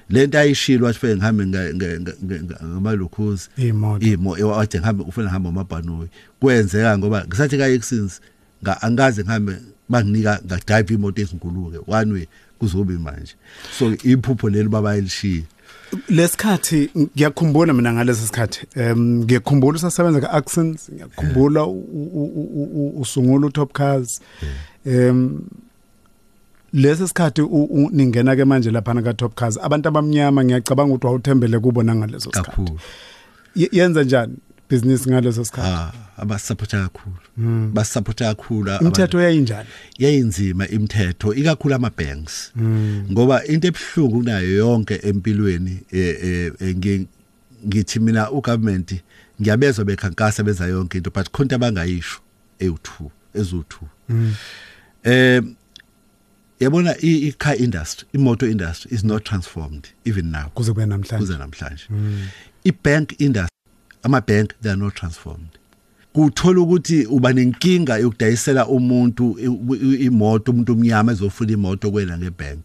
Lento 0.10 0.40
ayishilo 0.40 0.86
wathi 0.86 1.00
feke 1.00 1.16
ngihambe 1.16 1.46
nga- 1.46 1.74
nga- 1.74 2.00
nga- 2.00 2.44
nga- 2.44 2.60
ngamalukhuzi 2.66 3.50
imo 4.00 4.32
wathi 4.32 4.78
ngihambe 4.78 5.04
ufuna 5.04 5.28
ngihamba 5.28 5.50
amabhanoyi 5.50 6.10
kwenzeka 6.40 6.98
ngoba 6.98 7.26
ngisathi 7.26 7.58
ka 7.58 7.68
Exins 7.68 8.22
nga 8.64 8.82
angaze 8.82 9.24
ngihambe 9.24 9.54
banginika 9.90 10.42
ngadive 10.46 10.94
imoto 10.94 11.22
ezinkuluke 11.22 11.80
one 11.88 12.12
way. 12.14 12.28
Kuzobe 12.60 12.94
manje. 12.98 13.36
So 13.80 13.92
iphupho 14.04 14.50
leli 14.50 14.70
baba 14.70 14.96
elishiye 14.96 15.44
lesikhathi 16.10 16.90
ngiyakhumbula 16.98 17.74
mina 17.74 17.94
ngalesi 17.94 18.28
sikhathi 18.28 18.66
em 18.76 19.24
ngiyakhumbula 19.24 19.76
usasebenza 19.78 20.22
ka 20.22 20.32
Accents 20.32 20.90
ngiyakhumbula 20.94 21.64
u- 21.64 21.88
u- 21.94 22.32
u- 22.34 22.72
u- 22.76 23.02
usungula 23.02 23.48
uTop 23.48 23.74
Cars. 23.74 24.22
Em 24.86 25.40
lesi 26.74 27.08
sikhathi 27.08 27.42
u- 27.42 27.64
u- 27.72 27.90
ningena 27.94 28.36
ke 28.36 28.46
manje 28.46 28.72
lapha 28.72 29.04
ka 29.04 29.14
Top 29.14 29.36
Cars. 29.36 29.58
Abantu 29.62 29.88
abamnyama 29.88 30.44
ngiyacabanga 30.44 30.94
ukuthi 30.94 31.06
wawuthembele 31.08 31.60
kubo 31.60 31.84
nangaleso 31.84 32.32
sikhathi. 32.32 32.50
Kakhulu. 32.50 32.80
Ye- 33.56 33.70
yenza 33.72 34.04
njani 34.04 34.34
business 34.70 35.08
ngaleso 35.08 35.46
sikhathi? 35.46 35.70
Ah. 35.70 35.92
Abasupporta 36.18 36.78
kakhulu 36.90 37.16
basupporta 37.74 38.26
kakhulu 38.36 38.72
abantu. 38.72 38.84
imithetho 38.86 39.22
yayinjani? 39.22 39.70
Yayinzima 39.98 40.68
imithetho 40.68 41.34
ikakhulu 41.34 41.76
ama 41.76 41.90
banks 41.90 42.52
ngoba 43.12 43.46
into 43.46 43.68
ebhlungu 43.68 44.18
kunayo 44.18 44.52
yonke 44.58 45.00
empilweni 45.04 45.80
eh, 45.92 46.18
eh, 46.24 46.52
eh, 46.60 46.76
ngi- 46.76 47.08
ngithi 47.68 48.00
mina 48.00 48.32
ugovernment 48.32 48.96
ngiyabezwa 49.42 49.86
bekhankasa 49.86 50.44
benza 50.44 50.66
yonke 50.68 50.98
into 50.98 51.12
but 51.12 51.30
khonto 51.32 51.56
abangayisho 51.56 52.20
ewu2 52.60 53.10
ezu2 53.36 53.86
eh 55.04 55.42
yabona 56.60 56.96
i 57.02 57.28
i- 57.28 57.32
car 57.32 57.62
industry 57.62 58.08
imoto 58.14 58.48
industry 58.48 58.96
is 58.96 59.04
not 59.04 59.24
transformed 59.24 59.88
even 60.06 60.26
now. 60.32 60.50
Kuze 60.54 60.72
kube 60.72 60.86
namhlanje. 60.86 61.18
Kuze 61.18 61.38
namhlanje. 61.38 61.84
Ibank 62.64 63.22
industry 63.22 63.50
ama 64.04 64.22
bank 64.22 64.54
they 64.62 64.72
are 64.72 64.80
not 64.80 64.94
transformed. 64.96 65.48
Kuthola 66.16 66.62
ukuthi 66.62 67.06
uba 67.06 67.34
nenkinga 67.34 67.98
yokudayisela 67.98 68.68
umuntu 68.68 69.40
imoto 70.00 70.52
umuntu 70.52 70.72
omnyama 70.74 71.12
ezofuna 71.12 71.52
imoto 71.52 71.92
kwena 71.92 72.18
ngebank 72.18 72.64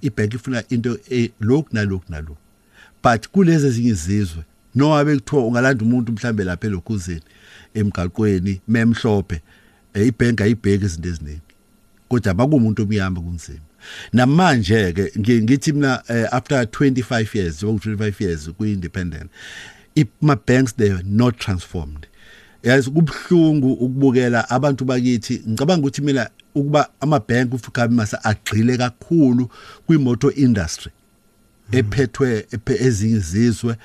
ibank 0.00 0.34
ifuna 0.34 0.62
into 0.68 0.98
lokhu 1.40 1.68
nalokhu 1.72 2.04
nalokhu. 2.08 2.36
But 3.02 3.28
kulezi 3.28 3.66
ezinye 3.66 3.90
izizwe 3.90 4.42
noma 4.74 5.04
bekuthiwa 5.04 5.46
ungalanda 5.46 5.84
umuntu 5.84 6.12
mhlambe 6.12 6.44
lapha 6.44 6.66
elokhuzeni 6.66 7.22
emgaqweni 7.74 8.60
memhlophe 8.68 9.40
ibank 9.94 10.40
ayibheki 10.40 10.84
izinto 10.84 11.08
eziningi. 11.08 11.40
Kodwa 12.08 12.34
bakumuntu 12.34 12.82
omnyama 12.82 13.20
kunzima. 13.20 13.66
Namanje 14.12 14.92
ke 14.92 15.12
ngithi 15.42 15.72
mina 15.72 16.02
after 16.32 16.62
25 16.62 17.34
years 17.34 17.62
or 17.62 17.74
25 17.74 18.20
years 18.20 18.50
ku 18.56 18.64
independent 18.64 19.30
ima 19.94 20.36
banks 20.36 20.76
they 20.76 20.92
are 20.92 21.02
not 21.04 21.38
transformed. 21.38 22.06
Yazi 22.62 22.90
kubhlungu 22.90 23.72
ukubukela 23.72 24.50
abantu 24.50 24.84
bakithi. 24.84 25.42
Ngicabanga 25.48 25.80
ukuthi 25.80 26.02
mina 26.02 26.30
ukuba 26.54 26.88
ama 27.00 27.20
bank 27.20 27.54
ufikabe 27.54 27.94
mase 27.94 28.16
agxile 28.22 28.76
kakhulu 28.76 29.50
kwimoto 29.86 30.32
industry 30.32 30.92
ephethwe 31.72 32.46
ezinye 32.66 33.16
izizwe 33.16 33.76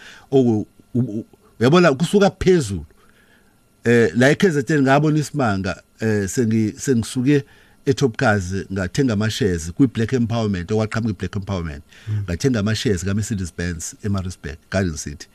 uyabona 1.59 1.93
kusuka 1.93 2.29
phezulu. 2.29 2.85
Eh 3.83 4.11
la 4.15 4.29
eKZN 4.29 4.81
ngabona 4.81 5.19
isimanga 5.19 5.81
eh 5.99 6.29
sengi 6.29 6.73
sengisuke 6.77 7.43
eTopkazi 7.85 8.65
ngathenga 8.73 9.13
ama 9.13 9.29
shares 9.29 9.71
kwi 9.71 9.87
Black 9.87 10.13
Empowerment 10.13 10.71
okwaqhamuka 10.71 11.11
i 11.11 11.13
Black 11.13 11.35
Empowerment 11.35 11.83
ngathenga 12.23 12.59
ama 12.59 12.75
shares 12.75 13.03
ka 13.05 13.13
Mercedes 13.13 13.53
Benz 13.57 13.95
eMaritzburg 14.03 14.57
Garden 14.71 14.97
City. 14.97 15.27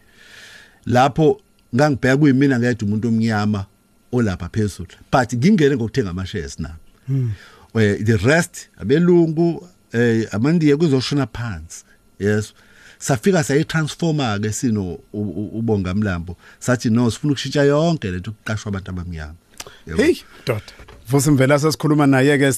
Lapho 0.87 1.41
ngangibheka 1.75 2.17
kuyimina 2.17 2.59
ngedwa 2.59 2.89
umuntu 2.89 3.09
omnyama 3.09 3.67
olapha 4.13 4.49
phezulu 4.49 4.95
but 5.13 5.35
ngingene 5.35 5.77
ngokuthenga 5.77 6.11
ama 6.11 6.27
shares 6.27 6.59
na 6.59 6.77
eh 7.75 8.05
the 8.05 8.17
rest 8.17 8.69
abelungu 8.79 9.69
eh 9.93 10.29
amandiye 10.33 10.77
kuzoshona 10.77 11.27
phansi 11.27 11.85
yes. 12.19 12.53
Safika 13.01 13.45
sayitransforma 13.45 14.39
ke 14.39 14.53
sino 14.53 14.99
ubonga 15.13 15.95
mlambo. 15.95 16.37
Sathi 16.59 16.91
no 16.91 17.11
sifuna 17.11 17.33
ukushintsha 17.33 17.63
yonke 17.63 18.11
lento 18.11 18.31
ukuqashwa 18.31 18.69
abantu 18.69 18.91
abamnyama. 18.91 19.35
Hey 19.97 20.17
dot 20.47 20.63
vusimvela 21.11 21.59
sesikhuluma 21.59 22.07
naye 22.07 22.39
ke 22.39 22.53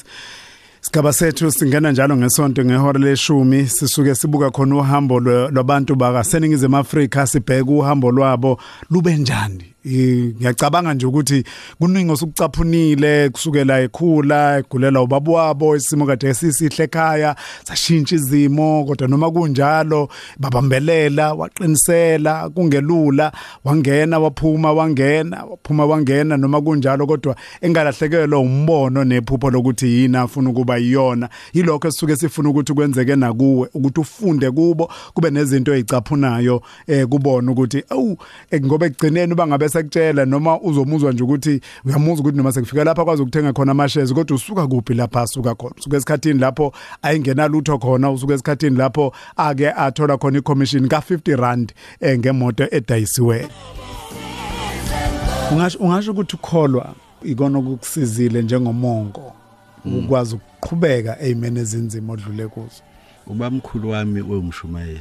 Sigaba 0.80 1.12
sethu 1.12 1.50
singena 1.50 1.92
njalo 1.92 2.16
ngesonto 2.16 2.64
ngehora 2.64 3.00
leshumi 3.00 3.66
sisuke 3.66 4.14
sibuka 4.14 4.50
khona 4.50 4.76
uhambo 4.76 5.20
lwabantu 5.20 5.94
baka 5.96 6.24
seningizimu 6.24 6.76
Afrika 6.76 7.26
sibheka 7.26 7.70
uhambo 7.70 8.10
lwabo 8.10 8.60
lube 8.90 9.16
njani? 9.16 9.64
Ngiyacabanga 9.86 10.94
nje 10.94 11.06
ukuthi 11.06 11.44
kuningi 11.78 12.12
osukucaphunile 12.12 13.28
kusukela 13.28 13.80
ekhula 13.80 14.58
egulela 14.58 15.02
ubaba 15.02 15.32
wabo 15.32 15.76
isimo 15.76 16.06
kade 16.06 16.34
sisihle 16.34 16.84
ekhaya 16.84 17.36
sashintsha 17.64 18.14
izimo 18.14 18.84
kodwa 18.84 19.08
noma 19.08 19.30
kunjalo 19.30 20.08
babambelela 20.38 21.32
waqinisela 21.34 22.48
kungelula 22.48 23.32
wangena 23.64 24.18
waphuma 24.18 24.72
wangena 24.72 25.44
waphuma 25.44 25.86
wangena 25.86 26.36
noma 26.36 26.60
kunjalo 26.60 27.06
kodwa 27.06 27.36
engalahlekelwa 27.60 28.40
umbono 28.40 29.04
nephupho 29.04 29.50
lokuthi 29.50 29.86
yini 29.86 30.16
afuna 30.16 30.50
ukuba 30.50 30.76
yiyona. 30.76 31.28
Yilokho 31.52 31.88
esisuke 31.88 32.16
sifuna 32.16 32.48
ukuthi 32.48 32.74
kwenzeke 32.74 33.16
nakuwe 33.16 33.68
ukuthi 33.74 34.00
ufunde 34.00 34.50
kubo 34.50 34.90
kube 35.14 35.30
nezinto 35.30 35.74
ezicaphunayo 35.74 36.62
eh 36.86 37.06
kubona 37.06 37.52
ukuthi 37.52 37.84
awu 37.90 38.18
ngoba 38.60 38.86
ekugcineni 38.86 39.32
uba 39.32 39.46
ngabe 39.70 39.82
sekutshela 39.82 40.26
noma 40.26 40.60
uzomuzwa 40.60 41.12
nje 41.12 41.22
ukuthi 41.22 41.60
uyamuzwa 41.84 42.20
ukuthi 42.20 42.36
noma 42.36 42.52
sekufika 42.52 42.84
lapha 42.84 43.04
kwazi 43.04 43.22
ukuthenga 43.22 43.52
khona 43.52 43.72
amashares 43.72 44.12
kodwa 44.12 44.36
usuka 44.36 44.66
kuphi 44.66 44.94
lapha 44.94 45.20
asuka 45.20 45.54
khona? 45.54 45.74
Usuka 45.78 45.96
esikhatini 45.96 46.40
lapho 46.40 46.72
ayingena 47.02 47.48
lutho 47.48 47.78
khona? 47.78 48.10
Usuka 48.10 48.34
esikhatini 48.34 48.76
lapho 48.76 49.12
ake 49.36 49.70
athola 49.70 50.18
khona 50.18 50.38
icommission 50.38 50.86
ka50 50.86 51.36
rand 51.36 51.72
eh, 52.00 52.18
ngemoto 52.18 52.68
edayisiwe? 52.70 53.48
Ungasho 55.52 55.78
ungasho 55.78 56.12
ukuthi 56.12 56.36
ukholwa 56.36 56.94
ikona 57.22 57.58
ukukusizile 57.58 58.42
njengomongo 58.42 59.32
ukwazi 59.84 60.34
ukuqhubeka 60.34 61.20
ezimene 61.20 61.60
ezinzima 61.60 62.12
odlule 62.12 62.46
kuzo. 62.46 62.82
Ubamkhulu 63.26 63.90
wami 63.90 64.20
wemshumayeli 64.20 65.00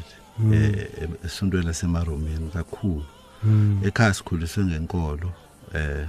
eh 0.54 0.88
esontweni 1.26 1.66
lasemaromeni 1.66 2.50
kakhulu. 2.54 3.19
Ekhaya 3.84 4.14
sikhuliswe 4.14 4.66
ngenkolo 4.66 5.32
eh 5.76 6.08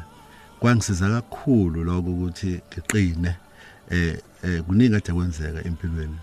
kwangisiza 0.60 1.08
kakhulu 1.08 1.84
lokho 1.84 2.10
ukuthi 2.10 2.60
ngiqine 2.68 3.34
eh 3.90 4.18
kuningi 4.66 4.90
kade 4.90 5.12
kwenzeka 5.12 5.64
empilweni 5.64 6.18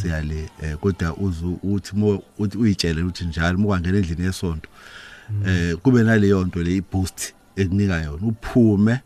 siyale 0.00 0.48
kodwa 0.80 1.16
uzu 1.16 1.58
uthi 1.62 1.92
uthi 2.38 2.58
uyitshele 2.58 3.02
ukuthi 3.02 3.24
njalo 3.24 3.58
mokwangena 3.58 3.98
endlini 3.98 4.24
yesonto 4.24 4.68
eh 5.46 5.76
kube 5.76 6.02
naleyo 6.02 6.44
nto 6.44 6.62
le 6.62 6.76
iboost 6.76 7.34
ekunika 7.56 8.02
yona 8.02 8.26
uphume 8.26 9.00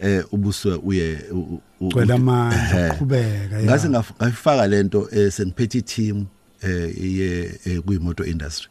eh 0.00 0.24
ubuswe 0.32 0.74
uye 0.74 1.24
ucela 1.80 2.14
amandla 2.14 2.92
uqhubeka 2.92 3.62
ngase 3.62 3.88
ngafaka 3.88 4.66
lento 4.66 5.08
sengiphethe 5.30 5.80
team 5.80 6.26
eh 6.66 6.90
iye 7.08 7.30
kuyimoto 7.86 8.24
industry. 8.24 8.68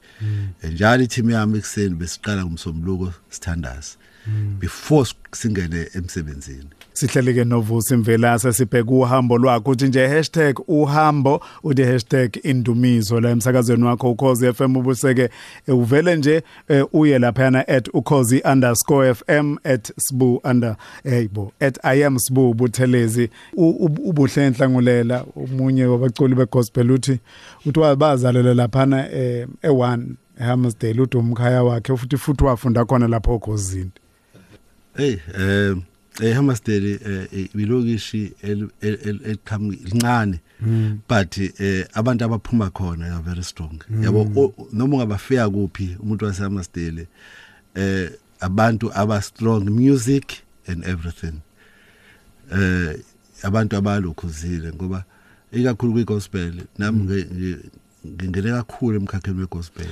Njalo 0.72 1.04
i-team 1.04 1.30
yami 1.30 1.58
ekseni 1.58 1.96
besiqala 1.96 2.46
ngumsombuluko 2.46 3.14
sithandaza 3.30 3.92
before 4.60 5.08
singene 5.32 5.88
emsebenzini. 5.94 6.66
Sihleleke 6.94 7.44
novusi 7.44 7.96
mvelasa 7.96 8.54
sibheka 8.54 8.92
uhambo 8.92 9.38
lwakho. 9.38 9.72
Uthi 9.72 9.88
nje 9.88 10.24
#uhambo 10.68 11.42
uthi 11.64 12.30
#indumizo. 12.44 13.20
La 13.22 13.30
emsakazweni 13.30 13.84
wakho 13.84 14.12
ukhozi 14.12 14.54
FM 14.54 14.76
ubuseke 14.76 15.30
uvele 15.68 16.16
nje 16.16 16.44
uye 16.94 17.20
lapha 17.20 17.50
@ukhozi_fm 17.94 19.58
@sbu 19.98 20.42
under 20.44 20.76
eyibo 21.04 21.52
@iamsbu 21.84 22.54
buthelezi. 22.54 23.30
Ubuhle 23.58 24.46
enhlangulela 24.46 25.26
umunye 25.36 25.86
wabaculi 25.86 26.36
begospel 26.36 26.92
uthi 26.92 27.20
uthi 27.66 27.80
wabazalela 27.80 28.54
lapha 28.54 28.86
e1 28.86 30.00
eHammersdale 30.40 31.02
uthi 31.02 31.18
umkhaya 31.18 31.64
wakhe 31.64 31.98
futhi 31.98 32.18
futhi 32.18 32.44
wafunda 32.44 32.86
khona 32.86 33.08
lapho 33.08 33.36
ukhosini 33.36 33.92
hey 34.98 35.18
eh 35.40 35.76
eHammersdale 36.22 37.00
ibilokishi 37.54 38.34
eliqhamuki 38.42 39.84
lincane 39.84 40.40
but 41.10 41.38
eh 41.38 41.86
abantu 41.94 42.26
abaphuma 42.26 42.70
khona 42.70 43.16
are 43.16 43.22
very 43.22 43.44
strong. 43.44 43.84
Yabo 44.02 44.54
noma 44.74 44.96
ungabafika 44.96 45.50
kuphi 45.50 45.98
umuntu 46.00 46.26
waseHammersdale 46.26 47.08
eh 47.76 48.10
abantu 48.40 48.92
aba 48.94 49.22
strong 49.22 49.70
music 49.70 50.44
and 50.68 50.86
everything. 50.86 51.42
Eh 52.52 53.00
abantu 53.44 53.76
abalokhuzile 53.76 54.74
ngoba 54.74 55.04
ikakhulu 55.52 55.94
kwigospel 55.94 56.54
nami 56.78 57.26
ngingene 58.06 58.52
kakhulu 58.52 58.98
emkhakheni 58.98 59.40
wegospel. 59.40 59.86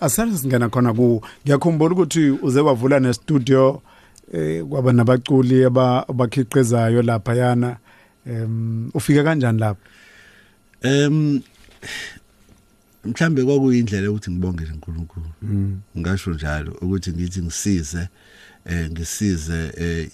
Asale 0.00 0.38
singena 0.38 0.68
khona 0.68 0.94
ku 0.94 1.22
ngiyakhumbula 1.44 1.94
ukuthi 1.94 2.30
uze 2.30 2.60
wavula 2.60 3.00
ne 3.00 3.12
studio 3.12 3.82
eh 4.32 4.64
kwaba 4.64 4.92
nabaculi 4.92 5.64
abakhiqizayo 5.64 7.02
lapha 7.02 7.34
yana 7.34 7.76
em 8.26 8.90
ufika 8.94 9.24
kanjani 9.24 9.58
lapho? 9.58 9.80
Em 10.82 11.42
mhlambe 13.04 13.44
kwakuyindlela 13.44 14.10
ukuthi 14.10 14.30
ngibonge 14.30 14.64
uNkulunkulu. 14.64 15.26
Ngasho 15.98 16.30
njalo 16.30 16.72
ukuthi 16.72 17.10
ngithi 17.10 17.42
ngisize 17.42 18.08
eh 18.66 18.90
ngisize 18.90 19.72
eh 19.76 20.10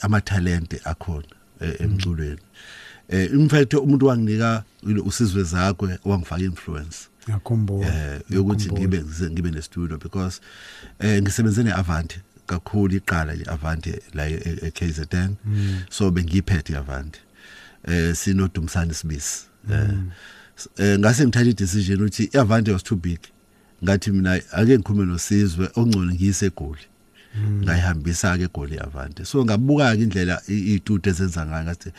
amathalente 0.00 0.80
akhona 0.84 1.26
emculweni. 1.60 2.40
Eh 3.08 3.30
in 3.32 3.48
fact 3.48 3.74
umuntu 3.74 4.06
wanginika 4.06 4.64
usizwe 5.04 5.42
zakwe 5.42 5.98
wangifaka 6.04 6.42
influence 6.42 6.98
ngiyakhumbula 7.24 8.14
eh 8.14 8.20
yokuthi 8.30 8.72
ngibe 8.72 9.04
ngibe 9.30 9.50
ne 9.50 9.62
studio 9.62 9.98
because 9.98 10.40
eh 10.98 11.22
ngisebenze 11.22 11.62
neAvante 11.62 12.20
kakhulu 12.46 12.96
iqala 12.96 13.34
iAvante 13.34 14.02
la 14.14 14.28
eKZN 14.28 15.34
so 15.90 16.10
bengiphethe 16.10 16.72
iAvante. 16.72 17.20
Eh 17.84 18.14
sinodumsana 18.14 18.94
sibisi 18.94 19.44
eh 20.78 20.98
ngase 20.98 21.26
ngithatha 21.26 21.50
idecision 21.50 22.00
ukuthi 22.00 22.30
iAvante 22.34 22.72
was 22.72 22.82
too 22.82 22.96
big. 22.96 23.20
Ngathi 23.84 24.10
mina 24.10 24.32
ake 24.32 24.78
ngikhulume 24.78 25.04
nosizwe 25.06 25.70
ongcono 25.76 26.12
ngiyise 26.12 26.46
egoli. 26.46 26.86
Ngayihambisa 27.64 28.38
ke 28.38 28.44
egoli 28.44 28.74
iAvante. 28.74 29.24
So 29.24 29.44
ngabuka 29.44 29.96
ke 29.96 30.02
indlela 30.02 30.42
itude 30.46 31.10
ezenza 31.10 31.46
ngayo. 31.46 31.64
Ngathi 31.64 31.92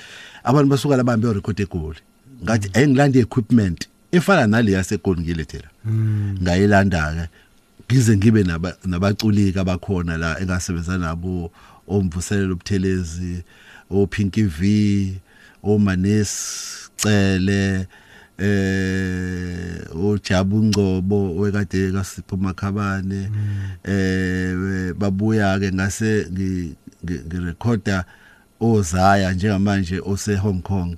abantu 0.44 0.70
basuka 0.70 0.98
labambe 0.98 1.34
record 1.34 1.60
egoli. 1.60 2.00
Ngathi 2.44 2.70
ayingilanda 2.74 3.20
equipment 3.20 3.88
efana 4.12 4.48
nale 4.48 4.72
yasegoli 4.72 5.22
ngilethela. 5.22 5.70
Ngayilanda 6.42 7.14
ke 7.14 7.30
ngize 7.94 8.18
ngibe 8.18 8.44
naba- 8.44 8.76
nabaculika 8.86 9.62
abakhona 9.62 10.18
la 10.18 10.40
engasebenza 10.40 10.98
nabo 10.98 11.52
omvuselelo 11.88 12.54
ubuthelezi 12.54 13.44
oPinky 13.92 14.44
V 14.44 15.22
oManes 15.64 16.30
Cele 16.98 17.88
eh 18.38 19.96
uJabu 19.96 20.64
Ngcobo 20.64 21.36
wekade 21.36 21.92
kaSipho 21.92 22.38
Makhabane 22.38 23.30
eh 23.84 24.94
babuya 24.98 25.60
ke 25.60 25.72
ngase 25.72 26.26
ngi- 26.32 26.74
ngi- 27.06 27.22
ngirecorda 27.28 28.06
ozaya 28.60 29.34
njengamanje 29.34 30.02
ose 30.06 30.36
Hong 30.36 30.62
Kong. 30.62 30.96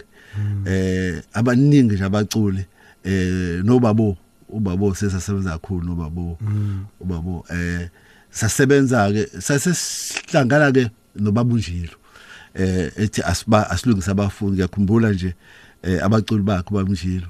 Eh 0.66 1.22
abaningi 1.34 1.82
nje 1.96 2.04
abaculi 2.04 2.66
eh 3.04 3.62
nobabo. 3.64 4.18
Ubabo 4.58 4.96
sesasebenza 4.96 5.52
kakhulu 5.52 5.84
nobabo. 5.88 6.38
Ubabo 7.00 7.46
eh 7.50 7.90
sasebenza 8.32 9.12
ke 9.12 9.28
sasesihlangana 9.42 10.72
ke 10.72 10.90
nobabunjilo 11.16 11.96
eh 12.54 12.92
ethi 12.98 13.22
asiba 13.22 13.70
asilungisa 13.70 14.12
abafundi 14.12 14.54
ngiyakhumbula 14.56 15.12
nje 15.12 15.34
eh 15.84 16.04
abaculi 16.04 16.44
bakhe 16.44 16.74
babunjilo 16.74 17.28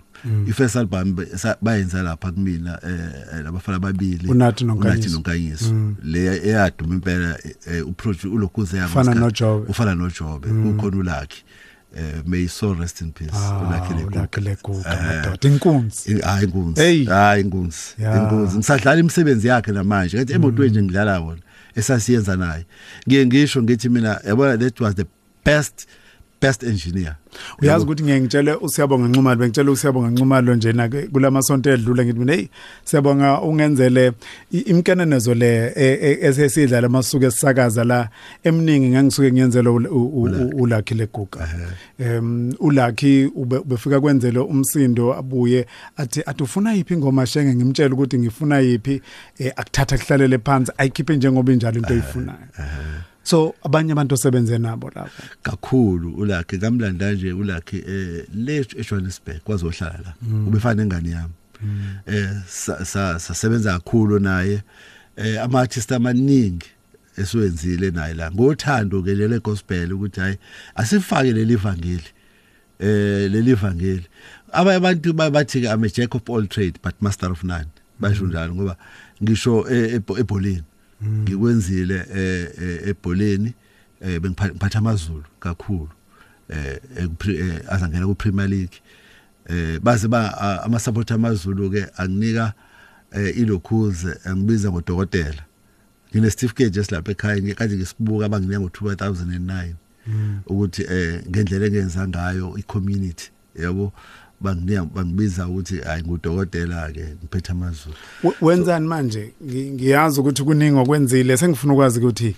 ifirst 0.48 0.76
album 0.76 1.14
be- 1.16 1.38
sa- 1.38 1.58
bayenza 1.62 2.04
lapha 2.04 2.32
kumina 2.32 2.80
eh 2.84 3.44
labafana 3.44 3.76
ababili 3.78 4.28
Unathi 4.28 4.64
noNkanyiso. 4.66 4.98
Unathi 4.98 5.14
noNkanyiso 5.14 5.74
le 6.04 6.20
eyaduma 6.48 6.96
impela 6.96 7.38
eh, 7.68 7.88
uproject 7.88 8.26
ulokhuze 8.26 8.78
yabo 8.78 8.90
Ufana 8.92 9.12
isikhathi. 9.12 9.20
noJobe. 9.44 9.66
ufana 9.72 9.96
noJobe 9.96 10.48
kukhona 10.50 10.98
ulakhi 10.98 11.44
eh 11.96 12.22
may 12.26 12.42
his 12.42 12.54
soul 12.54 12.76
rest 12.76 13.02
in 13.02 13.12
peace. 13.12 13.32
Ulakhi 13.32 13.94
Ah, 13.94 13.98
le 13.98 14.04
ulakhe 14.06 14.42
leguga 14.42 14.90
Eh, 14.92 15.24
madoda 15.24 15.50
inkunzi. 15.50 16.12
I- 16.12 16.22
hayi 16.22 16.46
inkunzi. 16.46 16.82
Hey. 16.82 17.06
hayi 17.06 17.42
inkunzi. 17.42 17.78
Ya. 18.00 18.18
inkunzi. 18.18 18.58
Ngisadlala 18.58 19.00
imisebenzi 19.00 19.48
yakhe 19.48 19.72
namanje. 19.72 20.18
Ngathi 20.18 20.34
emotweni 20.34 20.70
nje 20.72 20.82
ngidlala 20.84 21.20
wona 21.20 21.42
esasiyenza 21.76 22.36
naye. 22.36 22.66
Ngiye 23.08 23.26
ngisho 23.26 23.64
ngithi 23.64 23.90
mina 23.90 24.20
yabona 24.28 24.58
that 24.58 24.80
was 24.82 24.96
the 24.96 25.06
best 25.46 25.88
best 26.42 26.64
engineer. 26.64 27.16
Uyazi 27.62 27.84
ukuthi 27.86 28.04
ngeke 28.04 28.22
ngitshele 28.22 28.54
usiyabonga 28.54 29.08
Nxumalo 29.08 29.40
bengitshela 29.40 29.72
usiyabonga 29.72 30.10
Nxumalo 30.10 30.56
njena 30.56 30.90
ke 30.90 31.08
kulamasonto 31.08 31.70
edlule 31.72 32.06
ngithi 32.06 32.20
mina 32.20 32.34
hey 32.34 32.48
siyabonga 32.84 33.42
ungenzele 33.42 34.12
i- 34.52 34.60
imkenenezo 34.60 35.34
le 35.34 35.68
e- 35.76 36.00
e- 36.02 36.18
esesidla 36.22 36.82
lamasuku 36.82 37.26
esisakaza 37.26 37.84
la 37.84 38.10
eminingi 38.44 38.90
ngangisuke 38.90 39.32
ngiyenzela 39.32 39.70
ul- 39.70 39.88
u- 39.88 40.06
u- 40.06 40.24
u- 40.24 40.62
ulakhi. 40.62 40.96
leguga. 40.96 41.50
Em 42.00 42.54
ulakhi 42.60 43.26
ube- 43.36 43.58
ubefika 43.58 44.02
kwenzele 44.02 44.40
umsindo 44.40 45.14
abuye 45.14 45.66
athi 45.98 46.22
athi 46.26 46.44
ufuna 46.44 46.74
yipi 46.74 46.94
ingoma 46.94 47.26
shenge 47.26 47.56
ngimtshela 47.56 47.94
ukuthi 47.94 48.20
ngifuna 48.20 48.60
yipi 48.60 49.02
eh, 49.40 49.52
akuthatha 49.56 49.98
kuhlalele 49.98 50.38
phansi 50.38 50.72
ayikhiphe 50.78 51.16
njengoba 51.18 51.54
injalo 51.54 51.78
into 51.78 51.94
oyifunayo. 51.94 52.38
So 53.26 53.56
abanye 53.66 53.92
abantu 53.92 54.14
osebenze 54.16 54.58
nabo 54.58 54.92
lapho. 54.96 55.24
Kakhulu 55.44 56.14
ulakhe 56.16 56.58
ngamlanda 56.58 57.12
nje 57.14 57.34
ulakhe 57.34 57.78
eh 57.78 58.26
le 58.34 58.60
eJohannesburg 58.62 59.40
kwazohlala 59.44 60.00
la. 60.06 60.14
Ubefana 60.48 60.84
nengane 60.84 61.10
yami. 61.10 61.34
Eh 62.08 62.30
sa- 62.48 62.86
sa- 62.86 63.20
sasebenza 63.20 63.74
kakhulu 63.80 64.20
naye. 64.20 64.62
Eh 65.18 65.42
ama 65.44 65.60
artists 65.62 65.92
amaningi 65.92 66.68
esiwenzile 67.18 67.92
naye 67.92 68.14
la. 68.14 68.32
Ngothando 68.32 69.02
ke 69.04 69.16
lele 69.16 69.40
gospel 69.40 69.94
ukuthi 69.94 70.20
hayi 70.20 70.38
asifake 70.76 71.32
leli 71.34 71.54
evangeli 71.54 72.10
eh 72.80 73.32
leli 73.32 73.52
evangeli 73.52 74.06
abanye 74.52 74.78
abantu 74.78 75.14
ba- 75.14 75.32
bathi 75.32 75.62
ke 75.62 75.68
I'm 75.68 75.84
a 75.84 75.88
jack 75.90 76.14
of 76.16 76.30
all 76.30 76.46
trade 76.48 76.80
but 76.84 76.96
master 77.02 77.32
of 77.32 77.44
none. 77.44 77.68
Basho 78.00 78.28
njalo 78.28 78.56
ngoba 78.56 78.78
ngisho 79.24 79.66
e- 79.72 79.96
e- 79.96 80.20
ebholeni 80.20 80.64
ngikwenzile 81.04 82.06
eh 82.16 82.50
eh, 82.62 82.88
ebholeni 82.88 83.54
eh 84.02 84.20
bengiphatha 84.20 84.80
amazulu 84.80 85.24
kakhulu 85.40 85.90
eh 86.50 86.80
azangena 87.70 88.08
ku 88.08 88.16
Premier 88.16 88.50
League. 88.50 88.82
Eh 89.50 89.80
baze 89.80 90.08
ba 90.08 90.62
ama 90.64 90.80
support 90.80 91.12
amazulu 91.12 91.70
ke 91.72 91.86
anginika 91.98 92.54
ilokhuze 93.36 94.18
angibiza 94.26 94.72
ngodokotela. 94.72 95.44
Ngine 96.12 96.30
certificate 96.30 96.70
just 96.70 96.92
lapha 96.92 97.12
ekhaya 97.12 97.42
ngikade 97.42 97.76
ngisibuka 97.76 98.26
abanginika 98.26 98.60
ngo 98.60 98.68
2009 98.68 99.74
ukuthi 100.46 100.82
eh 100.90 101.24
ngendlela 101.30 101.66
engenza 101.66 102.08
ngayo 102.08 102.58
i 102.58 102.64
community 102.64 103.32
yabo? 103.56 103.86
banginika 103.86 103.94
bangibiza 104.42 105.48
ukuthi 105.48 105.78
hayi 105.78 106.04
ngudokotela 106.04 106.92
ke 106.92 107.06
ngiphethe 107.22 107.52
amazulu. 107.52 107.96
We- 108.24 108.34
wenzani 108.42 108.88
manje? 108.88 109.32
Ngi- 109.46 109.72
ngiyazi 109.72 110.20
ukuthi 110.20 110.44
kuningi 110.44 110.78
okwenzile. 110.80 111.38
Sengifuna 111.38 111.74
ukwazi 111.74 112.00
ukuthi 112.00 112.36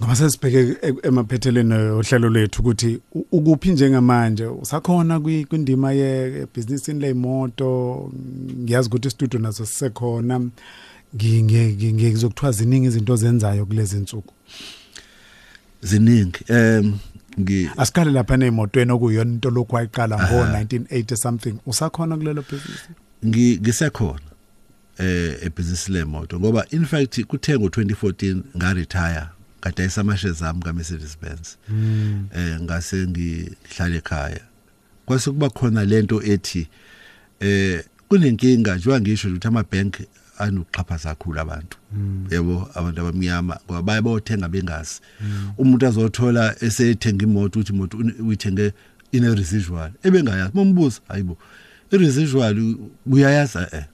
ngoba 0.00 0.16
sesibheke 0.16 0.76
e- 0.86 0.94
emaphetheleni 1.02 1.74
ohlelo 1.74 2.28
lethu 2.30 2.62
ukuthi 2.62 3.00
ukuphi 3.32 3.70
njengamanje? 3.72 4.44
Usakhona 4.46 5.18
kwi- 5.20 5.44
kwindima 5.44 5.92
ye 5.92 6.46
business 6.54 6.88
leyimoto 6.88 8.10
ngiyazi 8.62 8.88
ukuthi 8.88 9.10
studio 9.10 9.40
naso 9.40 9.66
sisekhona. 9.66 10.38
Ngi- 11.16 11.42
ngi- 11.42 11.74
ngi- 11.76 11.92
ngizokuthiwa 11.92 12.52
ziningi 12.52 12.86
izinto 12.86 13.16
zenzayo 13.16 13.66
kulezi 13.66 13.96
insuku 13.96 14.34
ziningi. 15.82 16.38
Em 16.48 16.94
ngi 17.38 17.70
asikhale 17.76 18.10
lapha 18.10 18.36
nemotweni 18.36 18.92
okuyona 18.92 19.30
into 19.32 19.50
lokhu 19.50 19.74
wayiqala 19.76 20.16
ngo 20.16 20.44
1980 20.44 21.16
something. 21.16 21.54
Usakhona 21.66 22.16
kulelo 22.16 22.42
business? 22.42 22.80
Ngi- 23.24 23.58
ngisekhona 23.60 24.20
eh 24.98 25.38
ebusiness 25.42 25.88
lemoto 25.88 26.40
ngoba 26.40 26.66
in 26.70 26.84
fact 26.84 27.20
kuthe 27.24 27.54
ngo2014 27.56 28.36
nga 28.56 28.72
retire 28.74 29.22
kade 29.60 29.84
isamashe 29.84 30.30
zami 30.32 30.62
ka 30.62 30.72
Mercedes 30.72 31.18
Benz 31.22 31.56
eh 32.34 32.60
ngase 32.60 33.06
ngihlala 33.06 33.96
ekhaya. 33.96 34.40
Kwase 35.06 35.30
kuba 35.30 35.50
khona 35.50 35.84
lento 35.84 36.22
ethi 36.22 36.68
eh 37.40 37.84
kunenkinga 38.08 38.76
njengoba 38.76 39.00
ngisho 39.00 39.28
ukuthi 39.28 39.48
ama 39.48 39.62
bank 39.72 39.96
anokuxhaphaza 40.40 41.08
kakhulu 41.14 41.40
abantu. 41.40 41.76
Yebo 42.30 42.68
abantu 42.74 43.00
abamnyama 43.00 43.58
ngoba 43.66 43.82
baye 43.82 44.00
bayothenga 44.02 44.48
bengazi. 44.48 45.00
Umuntu 45.58 45.86
azothola 45.86 46.54
esethenga 46.64 47.24
imoto 47.24 47.60
uthi 47.60 47.72
imoto 47.72 47.96
uni- 47.98 48.14
uyithenge 48.20 48.72
ine 49.12 49.34
residual 49.34 49.90
ebengayazi. 50.02 50.52
Mombuza 50.54 51.00
hayibo 51.08 51.36
iresidual 51.92 52.76
uyayazi 53.06 53.58
eh 53.72 53.84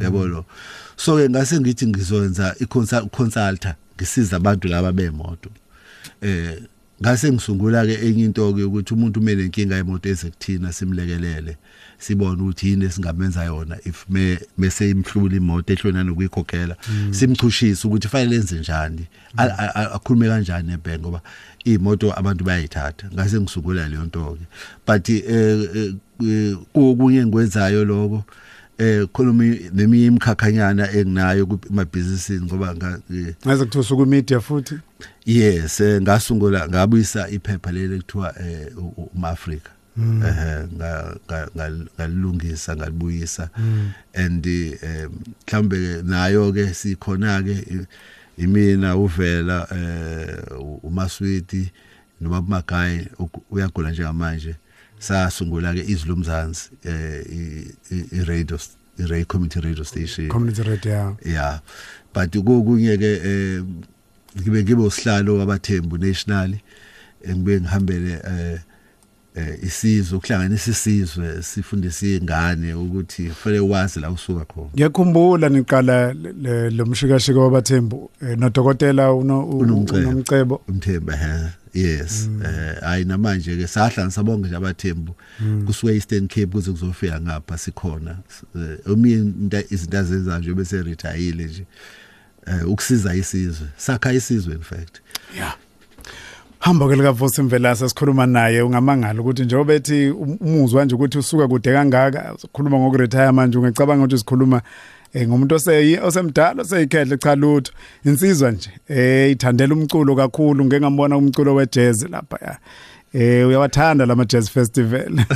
yabo 0.00 0.26
lo. 0.26 0.44
So 0.96 1.16
ke 1.16 1.28
ngase 1.28 1.60
ngithi 1.60 1.86
ngizoyenza 1.86 2.54
i-consulta 2.60 3.74
ngisiza 3.96 4.36
abantu 4.36 4.68
laba 4.68 4.92
bemoto. 4.92 5.50
Eh 6.22 6.62
ngase 7.02 7.32
ngisungula 7.32 7.86
ke 7.86 7.94
enye 8.08 8.24
into 8.24 8.54
ke 8.54 8.62
ukuthi 8.62 8.94
umuntu 8.94 9.20
umene 9.20 9.42
inkinga 9.44 9.76
yemoto 9.76 10.08
ezekuthina 10.08 10.72
simlekelele 10.72 11.56
sibone 11.98 12.42
ukuthi 12.42 12.68
yini 12.68 12.84
esingamenza 12.84 13.44
yona 13.44 13.76
if 13.84 14.06
me 14.08 14.38
mase 14.58 14.90
imhlula 14.90 15.36
imoto 15.36 15.72
ehlona 15.72 16.04
nokuyikhokhela 16.04 16.76
simchushisa 17.10 17.88
ukuthi 17.88 18.08
fanele 18.08 18.36
enze 18.36 18.58
njani 18.58 19.06
a- 19.36 19.90
akhulume 19.94 20.28
kanjani 20.28 20.72
ebhenki 20.72 21.00
ngoba 21.02 21.20
imoto 21.64 22.12
abantu 22.18 22.44
bayayithatha. 22.44 23.06
Ngase 23.14 23.40
ngisungula 23.40 23.88
leyo 23.88 24.04
nto 24.04 24.38
ke 24.38 24.46
but 24.86 25.08
eh 25.08 25.94
eh, 26.22 26.56
kokunye 26.72 27.18
engikwenzayo 27.18 27.84
lokho 27.84 28.24
eh 28.82 29.06
khona 29.12 29.32
neminye 29.72 30.06
imkhakhanyana 30.06 30.84
enginayo 30.92 31.46
kumabhizinisini 31.46 32.40
ngoba 32.46 32.74
eh, 33.14 33.34
ngaze 33.46 33.64
kuthiwa 33.64 33.80
usuku 33.84 34.06
media 34.06 34.40
futhi? 34.40 34.74
Yes 35.26 35.80
eh, 35.80 36.02
ngasungula 36.02 36.68
ngabuyisa 36.68 37.28
iphepha 37.30 37.72
leli 37.72 37.98
kuthiwa 38.02 38.34
umAfrika 39.14 39.70
eh 39.98 40.64
nga- 40.76 41.16
ngalungisa 41.98 42.76
ngalibuyisa. 42.76 43.50
And 44.14 44.46
eh 44.46 45.08
mhlambe 45.46 46.02
nayo 46.02 46.52
ke 46.52 46.74
sikhona 46.74 47.42
ke 47.42 47.86
imina 48.38 48.96
uvela 48.96 49.66
eh 49.70 50.58
uMaswiti 50.82 51.70
noma 52.20 52.42
Magayi 52.42 53.06
uyagula 53.50 53.90
njengamanje 53.90 54.54
sasungula 55.02 55.74
ke 55.74 55.82
izilumzansi 55.92 56.70
eh 56.84 57.24
i- 57.32 58.24
radio 58.24 58.58
i 58.98 59.02
radio 59.06 59.26
community 59.26 59.60
radio 59.60 59.84
station. 59.84 60.28
Community 60.28 60.62
radio 60.62 61.16
yeah. 61.26 61.58
But 62.14 62.30
kokunye 62.30 62.96
ke 62.98 63.10
eh 63.24 63.62
ngibe 64.40 64.62
ngibe 64.62 64.82
usihlalo 64.82 65.38
wabathembu 65.38 65.98
national 65.98 66.54
engibe 67.24 67.60
ngihambele 67.60 68.12
eh 68.24 68.58
eh 69.34 69.58
isizwe 69.62 70.18
ukuhlanganisa 70.18 70.70
isizwe 70.70 71.42
sifundise 71.42 72.16
ingane 72.16 72.74
ukuthi 72.74 73.30
fanele 73.30 73.60
wazi 73.60 74.00
la 74.00 74.10
usuka 74.10 74.44
khona. 74.44 74.70
Ngiyakhumbula 74.74 75.48
niqala 75.48 76.12
le- 76.12 76.32
le- 76.32 76.70
lo 76.70 76.86
mshikashika 76.86 77.40
wabathembu 77.40 78.10
eh, 78.22 78.38
nodokotela 78.38 79.12
Unomcebo. 79.12 80.60
umthemba 80.68 81.16
he. 81.16 81.48
Yes 81.74 82.28
eh 82.44 82.80
hayi 82.80 83.04
namanje 83.04 83.56
ke 83.56 83.66
sahlanganisa 83.66 84.22
bonke 84.22 84.46
nje 84.46 84.56
abathembu. 84.56 85.14
Kusuke 85.66 85.94
Eastern 85.94 86.28
Cape 86.28 86.46
kuze 86.46 86.70
kuzofika 86.70 87.20
ngapha 87.20 87.58
sikhona. 87.58 88.16
Ominye 88.86 89.64
izinto 89.70 89.98
azenza 89.98 90.38
nje 90.38 90.54
bese 90.54 90.82
retire 90.82 91.44
nje. 91.44 91.64
Eh 92.46 92.68
ukusiza 92.68 93.14
isizwe. 93.14 93.66
Sakha 93.76 94.12
isizwe 94.12 94.54
in 94.54 94.62
fact. 94.62 95.00
Yeah 95.36 95.56
hamba 96.62 96.88
ke 96.88 96.96
lika 96.96 97.12
Vosi 97.12 97.42
Mvelasa 97.42 97.88
sikhuluma 97.88 98.26
naye. 98.26 98.62
Ungamangala 98.62 99.20
ukuthi 99.20 99.44
njengoba 99.44 99.74
ethi 99.74 100.10
umuzwa 100.10 100.84
nje 100.84 100.94
ukuthi 100.94 101.18
usuka 101.18 101.48
kude 101.48 101.72
kangaka 101.72 102.34
ukhuluma 102.44 102.78
ngokuretire 102.78 103.32
manje 103.32 103.58
ungecabanga 103.58 104.04
ukuthi 104.04 104.18
sikhuluma 104.18 104.56
eh 104.56 104.62
ngumuntu 105.16 105.54
oseyi 105.54 105.98
osemdala 105.98 106.62
oseyikhedle 106.62 107.16
cha 107.16 107.34
lutho. 107.34 107.72
Insizwa 108.04 108.50
nje 108.50 108.70
eh 108.88 109.30
ithandela 109.30 109.74
umculo 109.74 110.16
kakhulu 110.16 110.64
ngeke 110.64 110.80
ngambona 110.80 111.16
umculo 111.16 111.54
we 111.54 111.66
jazz 111.66 112.02
lapha 112.10 112.38
ya. 112.46 112.58
Eh 113.14 113.48
uyawathanda 113.48 114.06
lama 114.06 114.24
jazz 114.24 114.50
festival. 114.50 115.12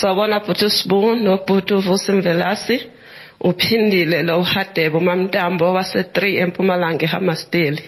Sabona 0.00 0.40
Bhuti 0.40 0.70
Sibu 0.70 1.16
noBhuti 1.16 1.74
Vusimvelasi 1.74 2.80
uphindile 3.40 4.22
lo 4.22 4.42
Hadebe 4.42 4.96
uMamntambo 4.96 5.72
wase 5.72 6.02
3 6.02 6.42
eMpumalanga 6.42 7.04
eHamasteli 7.04 7.82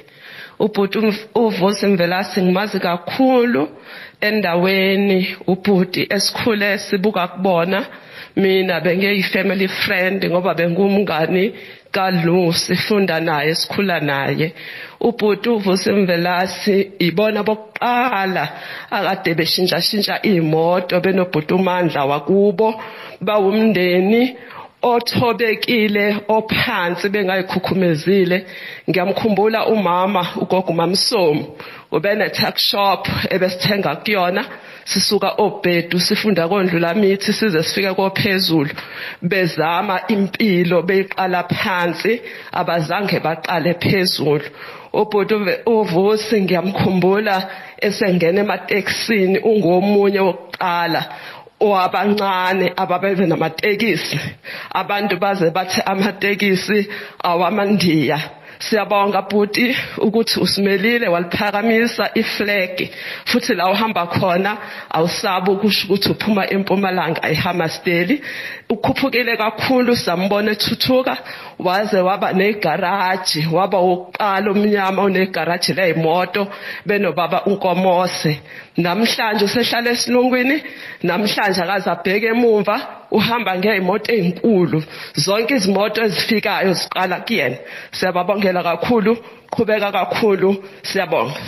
ubhuti 0.60 0.98
uVusimvelasi 1.34 2.42
ngimazi 2.42 2.80
kakhulu 2.80 3.68
endaweni 4.20 5.36
ubhuti 5.46 6.06
esikhule 6.10 6.78
sibuka 6.78 7.28
kubona. 7.28 7.86
Mina 8.36 8.80
bengeyifamily 8.80 9.68
friend 9.68 10.24
ngoba 10.30 10.54
bengumngani 10.54 11.52
kaLu 11.92 12.52
sifunda 12.52 13.20
naye 13.20 13.54
sikhula 13.54 14.00
naye. 14.00 14.52
Ubhuti 15.00 15.48
uVusimvelasi 15.48 16.90
ibona 16.98 17.42
bokuqala 17.42 18.48
akade 18.90 19.34
beshintsha 19.34 19.80
shintsha 19.80 20.22
imoto 20.22 21.00
benobhuti 21.00 21.54
uMandla 21.54 22.04
wakubo. 22.04 22.80
Bawumndeni 23.20 24.36
othobekile 24.82 26.16
ophansi 26.28 27.08
bengayikhukhumezile. 27.08 28.46
Ngiyamkhumbula 28.88 29.66
umama 29.66 30.26
ugogo 30.36 30.72
mamsomo 30.72 31.56
ubene 31.92 32.28
tuck 32.30 32.56
shop 32.58 33.08
ebesithenga 33.30 33.96
kuyona 33.96 34.44
sisuka 34.84 35.30
obhedu 35.38 36.00
sifunda 36.00 36.48
kondlula 36.48 36.94
mithi 36.94 37.32
size 37.32 37.62
sifike 37.62 37.94
kophezulu. 37.94 38.70
Bezama 39.22 40.00
impilo 40.08 40.82
beyiqala 40.82 41.44
phansi 41.44 42.20
abazange 42.52 43.20
baqale 43.20 43.74
phezulu. 43.74 44.44
Ubhuti 44.92 45.34
uvusi 45.66 46.40
ngiyamkhumbula 46.42 47.36
esengena 47.86 48.40
ematekisini 48.40 49.38
ungomunye 49.38 50.20
wokuqala 50.20 51.02
owabancane 51.60 52.72
ababeve 52.76 53.26
namatekisi. 53.26 54.18
Abantu 54.70 55.16
baze 55.16 55.50
bathi 55.50 55.80
amatekisi 55.86 56.88
awamandiya. 57.22 58.39
Siyabonga 58.60 59.22
bhuti 59.22 59.76
ukuthi 59.98 60.40
usimelile 60.40 61.08
waliphakamisa 61.08 62.10
iflag 62.14 62.88
futhi 63.24 63.54
la 63.54 63.70
uhamba 63.70 64.06
khona 64.06 64.56
awusabi 64.90 65.50
ukusho 65.50 65.86
ukuthi 65.86 66.10
uphuma 66.10 66.50
empumalanga 66.50 67.28
ehamasteli. 67.30 68.22
Ukhuphukile 68.68 69.36
kakhulu 69.36 69.96
sambona 69.96 70.52
ethuthuka 70.52 71.16
waze 71.58 72.00
waba 72.00 72.32
negaraji 72.32 73.48
waba 73.52 73.78
wokuqala 73.78 74.50
omnyama 74.50 75.02
onegaraji 75.02 75.72
leyimoto 75.72 76.48
benobaba 76.86 77.44
unkomose 77.44 78.40
namhlanje 78.76 79.44
usehlala 79.44 79.90
esilungwini 79.90 80.62
namhlanje 81.02 81.60
akaze 81.62 81.90
abheke 81.90 82.26
emumva 82.26 82.99
uhamba 83.10 83.58
ngeyimoto 83.58 84.12
ezinkulu 84.12 84.82
zonke 85.14 85.54
izimoto 85.56 86.02
ezifikayo 86.04 86.72
ziqala 86.72 87.20
kuyena. 87.26 87.56
Siyababongela 87.92 88.62
kakhulu 88.62 89.16
qhubeka 89.50 89.92
kakhulu 89.92 90.64
siyabonga. 90.82 91.40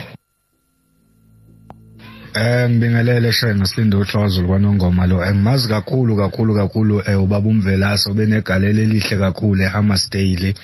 Eh 2.34 2.70
ngibingelele 2.70 3.32
shena 3.32 3.66
Silindo 3.66 3.98
uHlozulu 4.00 4.48
kwanongoma 4.48 5.06
lo. 5.06 5.24
Engimazi 5.24 5.68
kakhulu 5.68 6.16
kakhulu 6.16 6.54
kakhulu 6.54 7.02
eh 7.06 7.22
ubaba 7.22 7.48
umvelasa 7.48 8.10
ubenegalelo 8.10 8.82
elihle 8.82 9.16
kakhulu 9.18 9.62
eHammersdale 9.62 10.54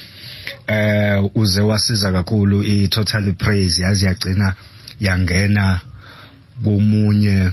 eh 0.66 1.30
uze 1.34 1.60
wasiza 1.60 2.12
kakhulu 2.12 2.62
iTotal 2.62 3.32
Praise 3.32 3.82
yazi 3.82 4.06
yagcina 4.06 4.54
yangena 5.00 5.80
komunye 6.64 7.50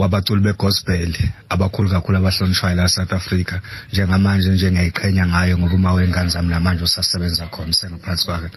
wabaculi 0.00 0.40
begospel 0.40 1.14
abakhulu 1.48 1.90
kakhulu 1.90 2.18
abahlonishwayo 2.18 2.76
la 2.76 2.88
South 2.88 3.12
Africa. 3.12 3.60
Njengamanje 3.92 4.50
njengeyiqhenya 4.50 5.26
ngayo 5.26 5.58
ngoba 5.58 5.74
uma 5.74 5.92
wengane 5.92 6.30
zami 6.30 6.48
namanje 6.48 6.84
usasebenza 6.84 7.46
khona 7.46 7.72
sengaphansi 7.72 8.26
kwakhe. 8.26 8.48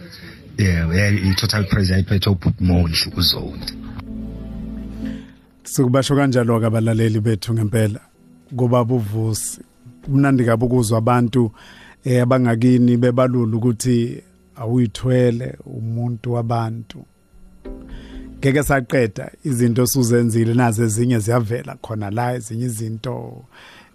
Yeah 0.58 1.14
i-total 1.28 1.64
praise 1.64 1.92
yayiphethwe 1.92 2.32
ubhutmondli 2.32 3.12
uzondi 3.16 3.72
Sikubasho 5.64 6.16
kanjalo 6.16 6.60
ke 6.60 6.66
abalaleli 6.66 7.20
bethu 7.20 7.54
ngempela. 7.54 8.00
Kuba 8.56 8.84
buvusi. 8.84 9.60
Umnandi 10.08 10.44
kabi 10.44 10.64
ukuzwa 10.64 10.98
abantu 10.98 11.52
eh 12.04 12.22
abangakini 12.22 12.96
bebalula 12.96 13.56
ukuthi 13.56 14.22
awuyithwele 14.56 15.56
umuntu 15.66 16.32
wabantu. 16.32 17.06
Ngeke 18.44 18.62
saqeda 18.62 19.30
izinto 19.44 19.86
suzenzile 19.86 20.54
nazo 20.54 20.84
ezinye 20.84 21.18
ziyavela 21.18 21.76
khona 21.82 22.10
la 22.10 22.34
ezinye 22.34 22.66
izinto 22.66 23.44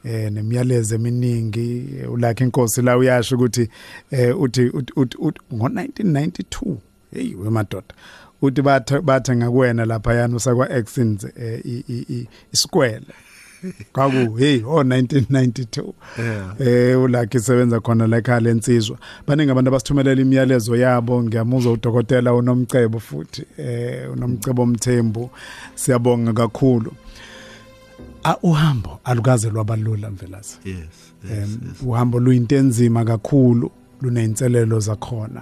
eh 0.03 0.31
nemiyalezo 0.31 0.95
eminingi. 0.95 1.85
Ulakhe 2.09 2.43
inkosi 2.43 2.81
la 2.81 2.97
uyasho 2.97 3.35
ukuthi 3.35 3.69
eh 4.11 4.41
uthi 4.41 4.71
ngo1992 4.71 6.75
hey 7.13 7.35
wemadoda 7.35 7.93
uthi 8.41 8.61
bathe 8.61 9.01
bathe 9.01 9.35
ngakuwena 9.35 9.85
lapha 9.85 10.13
yana 10.13 10.35
usakwa 10.35 10.69
Exins 10.69 11.27
isikwele 12.53 13.13
kwaku 13.93 14.35
hey 14.35 14.63
oh 14.65 14.83
1992 14.83 15.93
eh 16.59 17.01
ulakhe 17.01 17.37
isebenza 17.37 17.79
khona 17.79 18.07
la 18.07 18.17
ekhaya 18.17 18.39
lensizwa. 18.39 18.97
Baningi 19.27 19.51
abantu 19.51 19.69
abasithumelela 19.69 20.21
imiyalezo 20.21 20.75
yabo. 20.75 21.23
Ngiyamuzwa 21.23 21.71
udokotela 21.71 22.33
unomcebo 22.33 22.99
futhi 22.99 23.45
eh 23.57 24.11
unomcebo 24.11 24.61
omthembu 24.61 25.29
siyabonga 25.75 26.33
kakhulu. 26.33 26.91
A 28.23 28.37
uhambo 28.43 28.99
alukaze 29.03 29.49
lwabalula 29.49 30.09
mvelazi. 30.09 30.57
Yes 30.65 31.09
yes, 31.23 31.31
yes. 31.31 31.81
uhambo 31.85 32.19
luyinto 32.19 32.55
enzima 32.55 33.05
kakhulu 33.05 33.71
luneyinselelo 34.01 34.79
zakhona. 34.79 35.41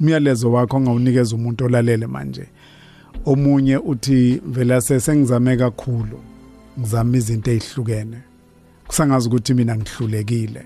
Umyalezo 0.00 0.52
wakho 0.52 0.76
ongawunikeza 0.76 1.36
umuntu 1.36 1.64
olalele 1.64 2.06
manje 2.06 2.46
omunye 3.26 3.76
uthi 3.76 4.42
vela 4.46 4.80
sesengizame 4.80 5.56
kakhulu. 5.56 6.20
Ngizama 6.78 7.16
izinto 7.16 7.50
ezihlukene. 7.50 8.18
Kusangazi 8.86 9.28
ukuthi 9.28 9.54
mina 9.54 9.76
ngihlulekile. 9.76 10.62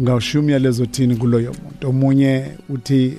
Ngawushiya 0.00 0.40
umyalezo 0.42 0.86
thini 0.86 1.16
kuloyo 1.16 1.54
muntu? 1.62 1.88
Omunye 1.88 2.56
uthi 2.68 3.18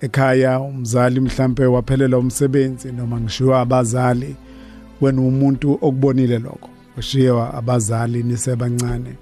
ekhaya 0.00 0.60
umzali 0.60 1.20
mhlambe 1.20 1.66
waphelela 1.66 2.18
umsebenzi 2.18 2.92
noma 2.92 3.20
ngishiwa 3.20 3.60
abazali 3.60 4.36
wena 5.00 5.22
umuntu 5.22 5.72
okubonile 5.72 6.38
lokho? 6.38 6.70
Ushiya 6.98 7.54
abazali 7.54 8.22
nisebancane 8.22 9.16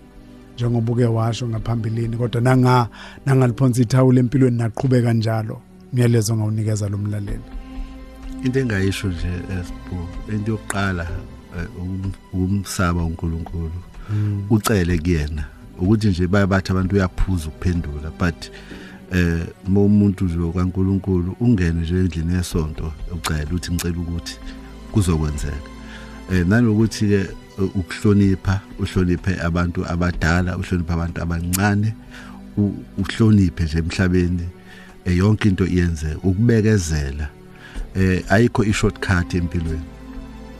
njengoba 0.55 0.93
uke 0.93 1.05
washo 1.05 1.49
ngaphambilini 1.49 2.17
kodwa 2.17 2.41
nanga 2.41 2.89
nangaliphonsa 3.27 3.83
ithawula 3.83 4.21
empilweni 4.21 4.57
naqhubeka 4.57 5.13
njalo. 5.13 5.61
Umyalezo 5.93 6.37
ngawunikeza 6.37 6.89
lo 6.89 6.99
mlaleli. 6.99 7.49
Into 8.45 8.61
engayisho 8.61 9.09
nje 9.09 9.29
esibu 9.61 10.09
into 10.33 10.51
yokuqala 10.51 11.07
umsaba 12.33 13.05
uNkulunkulu. 13.05 13.73
Ucele 14.51 14.99
kuyena 14.99 15.45
ukuthi 15.79 16.09
nje 16.09 16.27
bayabathi 16.27 16.73
abantu 16.73 16.95
uyaphuza 16.95 17.49
ukuphendula 17.49 18.11
but 18.19 18.51
eh 19.13 19.47
uma 19.67 19.81
umuntu 19.81 20.25
nje 20.25 20.53
kaNkulunkulu 20.53 21.37
ungene 21.41 21.81
nje 21.81 21.95
endlini 21.95 22.35
yesonto 22.35 22.93
ucela 23.13 23.55
uthi 23.55 23.73
ngicela 23.73 23.99
ukuthi 23.99 24.37
kuzokwenzeka. 24.93 25.71
Eh 26.33 26.47
nanokuthi 26.47 27.07
ke 27.09 27.27
ukuhlonipha 27.59 28.61
uhloniphe 28.79 29.41
abantu 29.41 29.87
abadala 29.87 30.57
uhloniphe 30.57 30.93
abantu 30.93 31.23
abancane 31.23 31.95
uhloniphe 32.99 33.65
nje 33.65 33.79
emhlabeni 33.79 34.49
yonke 35.07 35.49
into 35.49 35.67
iyenze 35.67 36.15
ukubekezela 36.23 37.29
eh 37.99 38.25
ayikho 38.29 38.65
i-shortcut 38.65 39.35
empilweni 39.35 39.81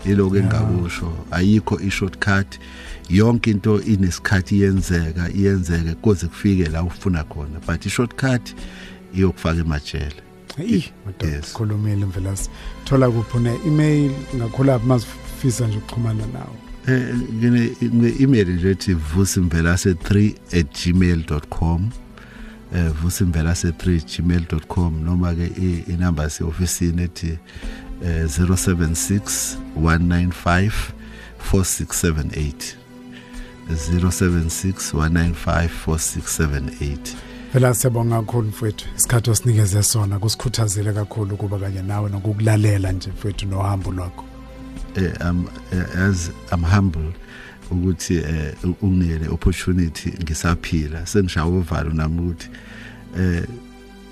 yiloko 0.07 0.37
engakusho 0.37 1.13
ayikho 1.31 1.81
i-shortcut 1.81 2.59
yonke 3.11 3.51
into 3.51 3.83
inesikhathi 3.83 4.57
iyenzeka 4.59 5.31
iyenzeke 5.31 5.95
kuze 5.95 6.27
kufike 6.27 6.69
la 6.69 6.83
ufuna 6.83 7.25
khona 7.25 7.61
but 7.67 7.87
i-shortcut 7.87 8.55
iyokufaka 9.15 9.61
emajele 9.61 10.13
Hey, 10.57 10.83
madoda 11.07 11.37
Yes. 11.37 11.53
khulumile 11.53 12.07
mvelasi. 12.07 12.51
Thola 12.85 13.11
kuphi 13.11 13.39
ne 13.39 13.55
email 13.67 14.11
ngakhula 14.37 14.79
masifisa 14.79 15.67
nje 15.67 15.77
ukuxhumana 15.79 16.27
nawe. 16.27 16.57
eh 16.87 17.15
ngine 17.35 17.71
ngine 17.85 18.15
email 18.21 18.49
nje 18.49 18.71
ethi 18.71 18.95
vusimvelase3@gmail.com 18.95 21.91
eh 22.75 22.91
vusimvelase3@gmail.com 23.05 25.05
noma 25.05 25.35
ke 25.35 25.47
inamba 25.89 26.23
yase 26.23 26.45
officeini 26.45 27.03
ethi 27.03 27.39
eh 28.05 28.25
076 28.25 29.57
195 29.77 30.71
4678 31.53 32.77
076 33.69 34.95
195 34.95 35.69
4678 35.87 36.99
Phela 37.53 37.75
siyabonga 37.75 38.17
kakhulu 38.17 38.49
mfowethu. 38.49 38.87
Isikhathi 38.97 39.31
osinikeze 39.31 39.83
sona 39.83 40.19
kusikhuthazile 40.19 40.93
kakhulu 40.93 41.37
kuba 41.37 41.59
kanye 41.59 41.83
nawe 41.83 42.11
nokukulalela 42.11 42.93
nje 42.93 43.11
mfowethu 43.11 43.47
nohambo 43.47 43.93
lwakho. 43.93 44.25
eh, 44.97 45.13
I'm 45.21 45.45
eh, 45.73 45.99
as 46.09 46.31
I'm 46.53 46.63
humble 46.63 47.13
ukuthi 47.71 48.15
eh 48.15 48.55
unginike 48.83 49.29
opportunity 49.29 50.11
ngisaphila 50.23 51.07
sengishawa 51.07 51.59
uvalo 51.59 51.91
nami 51.93 52.21
ukuthi 52.21 52.49
eh 53.19 53.45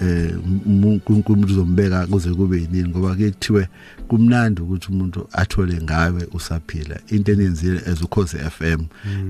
eh 0.03 0.35
uNkulunkulu 0.66 1.45
uzombeka 1.47 2.07
kuze 2.07 2.31
kube 2.35 2.61
yinini 2.61 2.88
ngoba 2.88 3.14
kuthiwe 3.14 3.69
kumnandi 4.09 4.62
ukuthi 4.62 4.88
umuntu 4.92 5.29
athole 5.33 5.81
ngawe 5.83 6.29
usaphila. 6.33 7.01
Into 7.09 7.33
eniyenzile 7.33 7.81
as 7.87 8.03
ukhoze 8.03 8.38
FM 8.38 8.81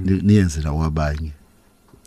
ni- 0.05 0.21
niyenzela 0.23 0.73
kwabanye. 0.73 1.33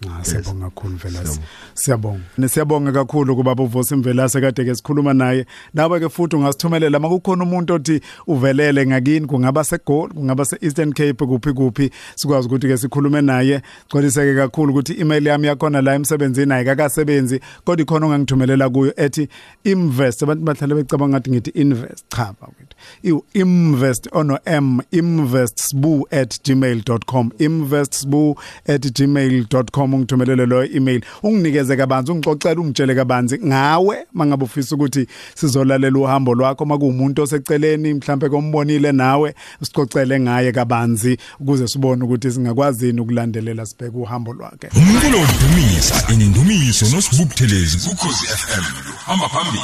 Ah 0.08 0.24
siyabonga 0.24 0.70
kakhulu 0.70 0.96
Velasi. 0.96 1.40
Siyabonga. 1.74 1.74
Siyabonga. 1.74 2.20
Nesiyabonga 2.38 2.92
kakhulu 2.92 3.36
kuba 3.36 3.52
uVusi 3.52 3.96
Mvelase 3.96 4.42
kade 4.42 4.66
ke 4.66 4.76
sikhuluma 4.76 5.14
naye. 5.14 5.46
Nawe 5.74 6.00
ke 6.00 6.10
futhi 6.10 6.36
ungasithumelela 6.36 7.00
makukhona 7.00 7.44
umuntu 7.44 7.74
othi 7.74 8.02
uvelele 8.28 8.88
ngakini 8.88 9.28
kungaba 9.28 9.64
seGold, 9.64 10.14
kungaba 10.14 10.46
seEastern 10.46 10.94
Cape 10.94 11.26
kuphi 11.26 11.54
kuphi 11.54 11.92
sikwazi 12.16 12.48
ukuthi 12.48 12.68
ke 12.68 12.78
sikhulume 12.78 13.22
naye. 13.22 13.62
Xoliseke 13.92 14.36
kakhulu 14.36 14.72
ukuthi 14.72 15.02
email 15.02 15.28
yami 15.28 15.48
yakhona 15.48 15.82
la 15.82 15.96
emsebenzini 15.96 16.54
ayikakasebenzi 16.54 17.40
kodwa 17.66 17.82
ikhona 17.82 18.06
ongangithumelela 18.06 18.70
kuyo 18.70 18.94
ethi 18.98 19.28
invest 19.64 20.24
abantu 20.24 20.44
bahlale 20.44 20.76
becabanga 20.76 21.18
ngathi 21.18 21.32
ngithi 21.32 21.50
invest 21.50 22.06
cha 22.10 22.34
bafethu. 22.42 22.76
Iu 23.04 23.26
invest 23.34 24.10
ono 24.12 24.40
m 24.46 24.82
investsbu@gmail.com 24.92 27.32
investsbu@gmail.com 27.40 29.89
ungithumelele 29.96 30.46
lo 30.46 30.66
email 30.66 31.02
unginikeze 31.24 31.78
kabanzi 31.78 32.12
ungixoxela 32.12 32.62
ungitshele 32.62 32.96
kabanzi 32.96 33.40
ngawe 33.46 33.98
mangabe 34.14 34.44
ufisa 34.44 34.76
ukuthi 34.76 35.08
sizolalela 35.36 36.00
uhambo 36.00 36.34
lwakho. 36.34 36.66
Makuwumuntu 36.66 37.22
oseceleni 37.22 37.94
mhlambe 37.94 38.30
kombonile 38.30 38.92
nawe 38.92 39.36
sixoxele 39.64 40.20
ngaye 40.20 40.52
kabanzi 40.52 41.18
ukuze 41.40 41.68
sibone 41.68 42.04
ukuthi 42.04 42.32
singakwazini 42.32 43.02
ukulandelela 43.02 43.66
sibheke 43.66 43.98
uhambo 43.98 44.34
lwakhe. 44.34 44.68
Umculo 44.76 45.18
wokudumisa 45.20 46.14
inindumiso 46.14 46.86
nosibubuthelezi 46.96 47.90
kukhozi 47.90 48.26
FM 48.28 48.64
hamba 49.06 49.30
phambili. 49.30 49.64